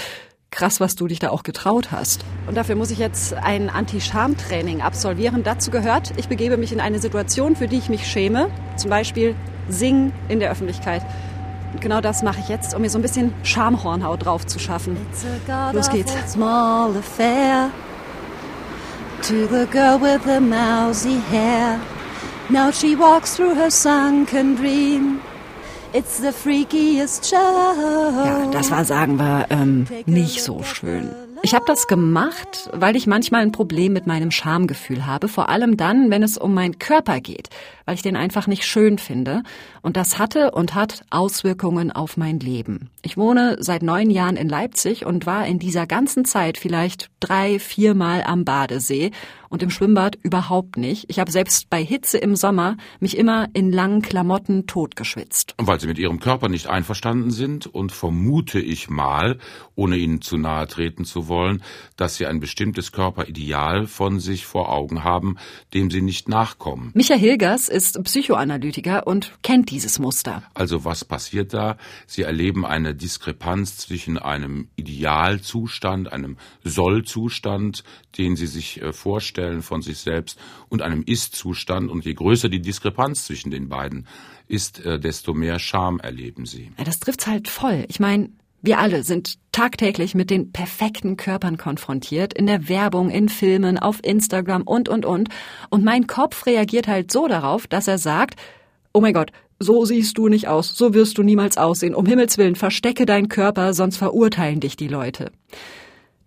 [0.51, 2.25] krass, was du dich da auch getraut hast.
[2.47, 5.43] Und dafür muss ich jetzt ein Anti-Scham-Training absolvieren.
[5.43, 8.49] Dazu gehört, ich begebe mich in eine Situation, für die ich mich schäme.
[8.79, 9.35] Zum Beispiel
[9.69, 11.03] singen in der Öffentlichkeit.
[11.75, 14.97] Und genau das mache ich jetzt, um mir so ein bisschen Schamhornhaut drauf zu schaffen.
[15.75, 16.15] Los geht's.
[19.27, 21.81] To the girl with the mousy hair.
[22.49, 25.21] Now she walks through her sunken dream.
[25.93, 27.37] It's the freakiest show.
[27.37, 31.11] Ja, das war, sagen wir, ähm, nicht so schön.
[31.42, 35.77] Ich habe das gemacht, weil ich manchmal ein Problem mit meinem Schamgefühl habe, vor allem
[35.77, 37.51] dann, wenn es um meinen Körper geht,
[37.85, 39.42] weil ich den einfach nicht schön finde.
[39.83, 42.90] Und das hatte und hat Auswirkungen auf mein Leben.
[43.03, 47.59] Ich wohne seit neun Jahren in Leipzig und war in dieser ganzen Zeit vielleicht drei,
[47.59, 49.11] viermal am Badesee.
[49.57, 51.07] Und im Schwimmbad überhaupt nicht.
[51.09, 55.55] Ich habe selbst bei Hitze im Sommer mich immer in langen Klamotten totgeschwitzt.
[55.57, 59.38] Weil Sie mit Ihrem Körper nicht einverstanden sind und vermute ich mal,
[59.75, 61.62] ohne Ihnen zu nahe treten zu wollen,
[61.97, 65.38] dass Sie ein bestimmtes Körperideal von sich vor Augen haben,
[65.73, 66.90] dem Sie nicht nachkommen.
[66.92, 70.42] Michael Hilgers ist Psychoanalytiker und kennt dieses Muster.
[70.53, 71.79] Also was passiert da?
[72.07, 77.85] Sie erleben eine Diskrepanz zwischen einem Idealzustand, einem Sollzustand,
[78.18, 78.93] den Sie sich äh,
[79.47, 80.38] vorstellen von sich selbst,
[80.68, 81.90] und einem Ist-Zustand.
[81.90, 84.07] Und je größer die Diskrepanz zwischen den beiden
[84.49, 86.70] ist, äh, desto mehr Scham erleben Sie.
[86.78, 87.84] Ja, das trifft's halt voll.
[87.88, 88.30] Ich meine,
[88.62, 94.01] wir alle sind tagtäglich mit den perfekten Körpern konfrontiert, in der Werbung, in Filmen, auf
[94.03, 95.28] Instagram und, und, und.
[95.70, 98.40] Und mein Kopf reagiert halt so darauf, dass er sagt,
[98.92, 101.94] oh mein Gott, so siehst du nicht aus, so wirst du niemals aussehen.
[101.94, 105.32] Um Himmels Willen, verstecke deinen Körper, sonst verurteilen dich die Leute.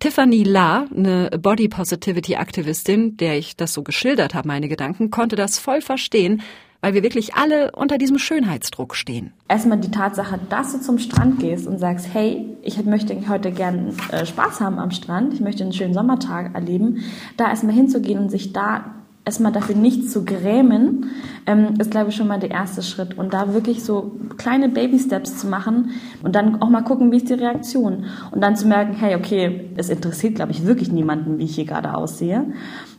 [0.00, 5.36] Tiffany La, eine Body Positivity Aktivistin, der ich das so geschildert habe, meine Gedanken, konnte
[5.36, 6.40] das voll verstehen,
[6.80, 9.34] weil wir wirklich alle unter diesem Schönheitsdruck stehen.
[9.46, 13.94] Erstmal die Tatsache, dass du zum Strand gehst und sagst, hey, ich möchte heute gern
[14.10, 17.04] äh, Spaß haben am Strand, ich möchte einen schönen Sommertag erleben,
[17.36, 18.94] da erstmal hinzugehen und sich da
[19.30, 21.10] erstmal dafür nicht zu grämen,
[21.46, 23.16] ähm, ist, glaube ich, schon mal der erste Schritt.
[23.16, 25.90] Und da wirklich so kleine Baby-Steps zu machen
[26.24, 28.06] und dann auch mal gucken, wie ist die Reaktion.
[28.32, 31.64] Und dann zu merken, hey, okay, es interessiert, glaube ich, wirklich niemanden, wie ich hier
[31.64, 32.46] gerade aussehe.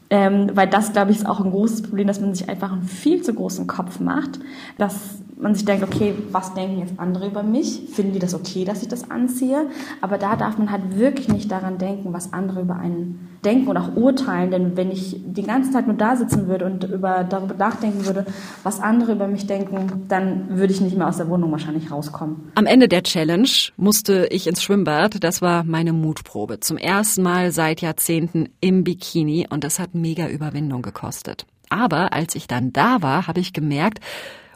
[0.10, 2.84] Ähm, weil das, glaube ich, ist auch ein großes Problem, dass man sich einfach einen
[2.84, 4.40] viel zu großen Kopf macht,
[4.78, 7.84] dass man sich denkt, okay, was denken jetzt andere über mich?
[7.92, 9.68] Finden die das okay, dass ich das anziehe?
[10.02, 13.78] Aber da darf man halt wirklich nicht daran denken, was andere über einen denken und
[13.78, 14.52] auch urteilen.
[14.52, 18.26] Denn wenn ich den ganzen Tag nur da sitzen würde und über, darüber nachdenken würde,
[18.64, 22.52] was andere über mich denken, dann würde ich nicht mehr aus der Wohnung wahrscheinlich rauskommen.
[22.56, 25.24] Am Ende der Challenge musste ich ins Schwimmbad.
[25.24, 26.60] Das war meine Mutprobe.
[26.60, 31.46] Zum ersten Mal seit Jahrzehnten im Bikini und das hat mega Überwindung gekostet.
[31.70, 34.00] Aber als ich dann da war, habe ich gemerkt,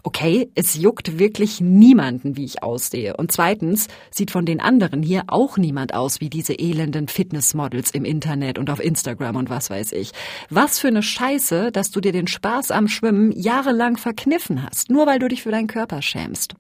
[0.06, 3.18] okay, es juckt wirklich niemanden, wie ich aussehe.
[3.18, 8.06] Und zweitens sieht von den anderen hier auch niemand aus wie diese elenden Fitnessmodels im
[8.06, 10.12] Internet und auf Instagram und was weiß ich.
[10.52, 15.08] Was für eine Scheiße, dass du dir den Spaß am Schwimmen jahrelang verkniffen hast, nur
[15.08, 16.54] weil du dich für deinen Körper schämst.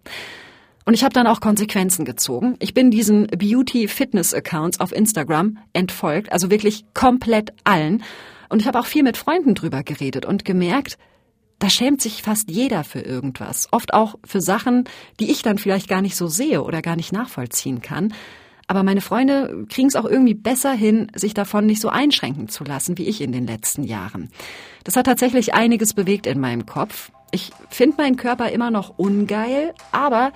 [0.83, 2.55] Und ich habe dann auch Konsequenzen gezogen.
[2.59, 8.03] Ich bin diesen Beauty-Fitness-Accounts auf Instagram entfolgt, also wirklich komplett allen.
[8.49, 10.97] Und ich habe auch viel mit Freunden drüber geredet und gemerkt,
[11.59, 13.67] da schämt sich fast jeder für irgendwas.
[13.71, 14.85] Oft auch für Sachen,
[15.19, 18.13] die ich dann vielleicht gar nicht so sehe oder gar nicht nachvollziehen kann.
[18.67, 22.63] Aber meine Freunde kriegen es auch irgendwie besser hin, sich davon nicht so einschränken zu
[22.63, 24.29] lassen, wie ich in den letzten Jahren.
[24.83, 27.11] Das hat tatsächlich einiges bewegt in meinem Kopf.
[27.31, 30.31] Ich finde meinen Körper immer noch ungeil, aber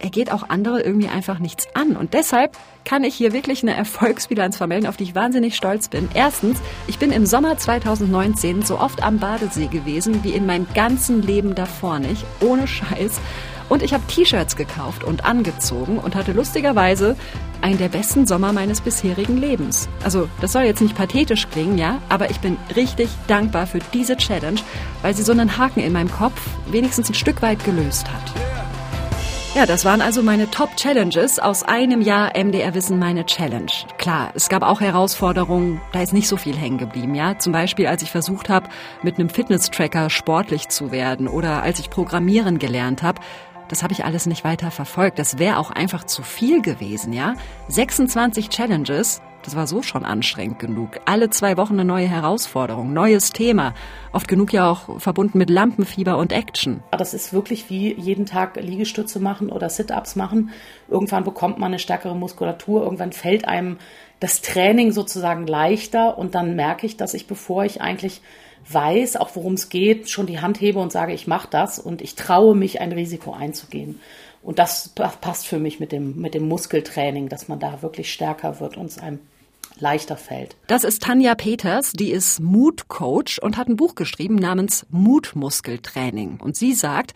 [0.00, 1.96] er geht auch andere irgendwie einfach nichts an.
[1.96, 6.08] Und deshalb kann ich hier wirklich eine Erfolgsbilanz vermelden, auf die ich wahnsinnig stolz bin.
[6.14, 11.22] Erstens, ich bin im Sommer 2019 so oft am Badesee gewesen wie in meinem ganzen
[11.22, 13.20] Leben davor nicht, ohne Scheiß.
[13.68, 17.14] Und ich habe T-Shirts gekauft und angezogen und hatte lustigerweise
[17.60, 19.88] einen der besten Sommer meines bisherigen Lebens.
[20.02, 24.16] Also, das soll jetzt nicht pathetisch klingen, ja, aber ich bin richtig dankbar für diese
[24.16, 24.60] Challenge,
[25.02, 26.40] weil sie so einen Haken in meinem Kopf
[26.70, 28.79] wenigstens ein Stück weit gelöst hat.
[29.52, 33.72] Ja, das waren also meine Top Challenges aus einem Jahr MDR Wissen meine Challenge.
[33.98, 37.36] Klar, es gab auch Herausforderungen, da ist nicht so viel hängen geblieben, ja.
[37.36, 38.68] Zum Beispiel, als ich versucht habe,
[39.02, 43.20] mit einem Fitness-Tracker sportlich zu werden oder als ich Programmieren gelernt habe.
[43.66, 45.18] Das habe ich alles nicht weiter verfolgt.
[45.18, 47.34] Das wäre auch einfach zu viel gewesen, ja.
[47.68, 51.00] 26 Challenges, das war so schon anstrengend genug.
[51.04, 53.74] Alle zwei Wochen eine neue Herausforderung, neues Thema.
[54.12, 56.82] Oft genug ja auch verbunden mit Lampenfieber und Action.
[56.90, 60.50] Das ist wirklich wie jeden Tag Liegestütze machen oder Sit-ups machen.
[60.88, 62.82] Irgendwann bekommt man eine stärkere Muskulatur.
[62.82, 63.78] Irgendwann fällt einem
[64.20, 66.18] das Training sozusagen leichter.
[66.18, 68.20] Und dann merke ich, dass ich, bevor ich eigentlich
[68.68, 72.02] weiß, auch worum es geht, schon die Hand hebe und sage, ich mache das und
[72.02, 74.00] ich traue mich, ein Risiko einzugehen.
[74.42, 78.60] Und das passt für mich mit dem, mit dem Muskeltraining, dass man da wirklich stärker
[78.60, 79.20] wird und es einem
[79.80, 80.56] leichter fällt.
[80.66, 86.38] Das ist Tanja Peters, die ist Mutcoach und hat ein Buch geschrieben namens Mutmuskeltraining.
[86.40, 87.14] Und sie sagt,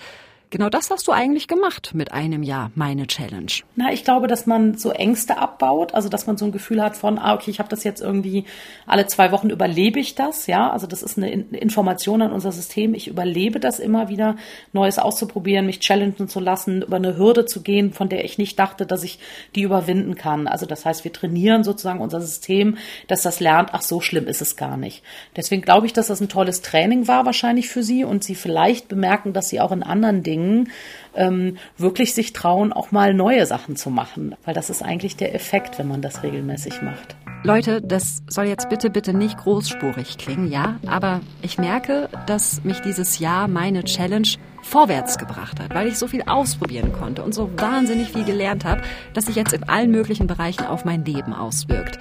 [0.55, 3.51] Genau das hast du eigentlich gemacht mit einem Jahr meine Challenge.
[3.75, 6.97] Na, ich glaube, dass man so Ängste abbaut, also dass man so ein Gefühl hat
[6.97, 8.45] von, ah, okay, ich habe das jetzt irgendwie
[8.87, 12.95] alle zwei Wochen überlebe ich das, ja, also das ist eine Information an unser System.
[12.95, 14.37] Ich überlebe das immer wieder,
[14.73, 18.57] Neues auszuprobieren, mich challengen zu lassen, über eine Hürde zu gehen, von der ich nicht
[18.57, 19.19] dachte, dass ich
[19.57, 20.47] die überwinden kann.
[20.47, 22.77] Also das heißt, wir trainieren sozusagen unser System,
[23.09, 25.03] dass das lernt, ach so schlimm ist es gar nicht.
[25.35, 28.87] Deswegen glaube ich, dass das ein tolles Training war wahrscheinlich für Sie und Sie vielleicht
[28.87, 30.69] bemerken, dass Sie auch in anderen Dingen bringen,
[31.15, 34.35] ähm, wirklich sich trauen, auch mal neue Sachen zu machen.
[34.45, 37.17] Weil das ist eigentlich der Effekt, wenn man das regelmäßig macht.
[37.43, 40.77] Leute, das soll jetzt bitte, bitte nicht großspurig klingen, ja?
[40.87, 44.29] Aber ich merke, dass mich dieses Jahr meine Challenge
[44.63, 48.81] vorwärts gebracht hat, weil ich so viel ausprobieren konnte und so wahnsinnig viel gelernt habe,
[49.13, 51.99] dass sich jetzt in allen möglichen Bereichen auf mein Leben auswirkt.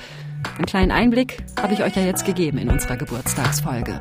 [0.56, 4.00] Einen kleinen Einblick habe ich euch ja jetzt gegeben in unserer Geburtstagsfolge.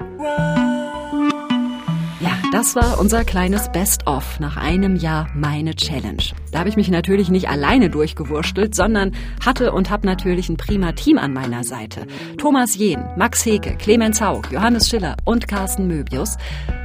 [2.52, 6.22] Das war unser kleines Best-of nach einem Jahr meine Challenge.
[6.50, 10.92] Da habe ich mich natürlich nicht alleine durchgewurschtelt, sondern hatte und habe natürlich ein prima
[10.92, 12.06] Team an meiner Seite.
[12.36, 16.36] Thomas Jehn, Max Heke, Clemens Haug, Johannes Schiller und Carsten Möbius.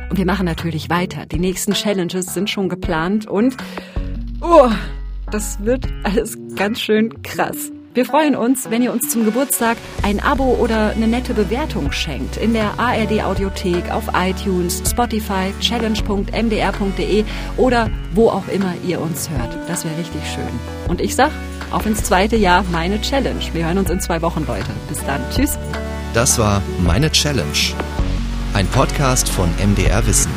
[0.09, 1.25] Und wir machen natürlich weiter.
[1.25, 3.57] Die nächsten Challenges sind schon geplant und
[4.39, 4.69] oh,
[5.31, 7.73] das wird alles ganz schön krass.
[7.97, 12.37] Wir freuen uns, wenn ihr uns zum Geburtstag ein Abo oder eine nette Bewertung schenkt.
[12.37, 17.25] In der ARD Audiothek, auf iTunes, Spotify, challenge.mdr.de
[17.57, 19.57] oder wo auch immer ihr uns hört.
[19.67, 20.47] Das wäre richtig schön.
[20.87, 21.31] Und ich sag,
[21.71, 23.41] auf ins zweite Jahr meine Challenge.
[23.53, 24.69] Wir hören uns in zwei Wochen, Leute.
[24.87, 25.19] Bis dann.
[25.35, 25.57] Tschüss.
[26.13, 27.73] Das war Meine Challenge.
[28.53, 30.29] Ein Podcast von MDR Wissen.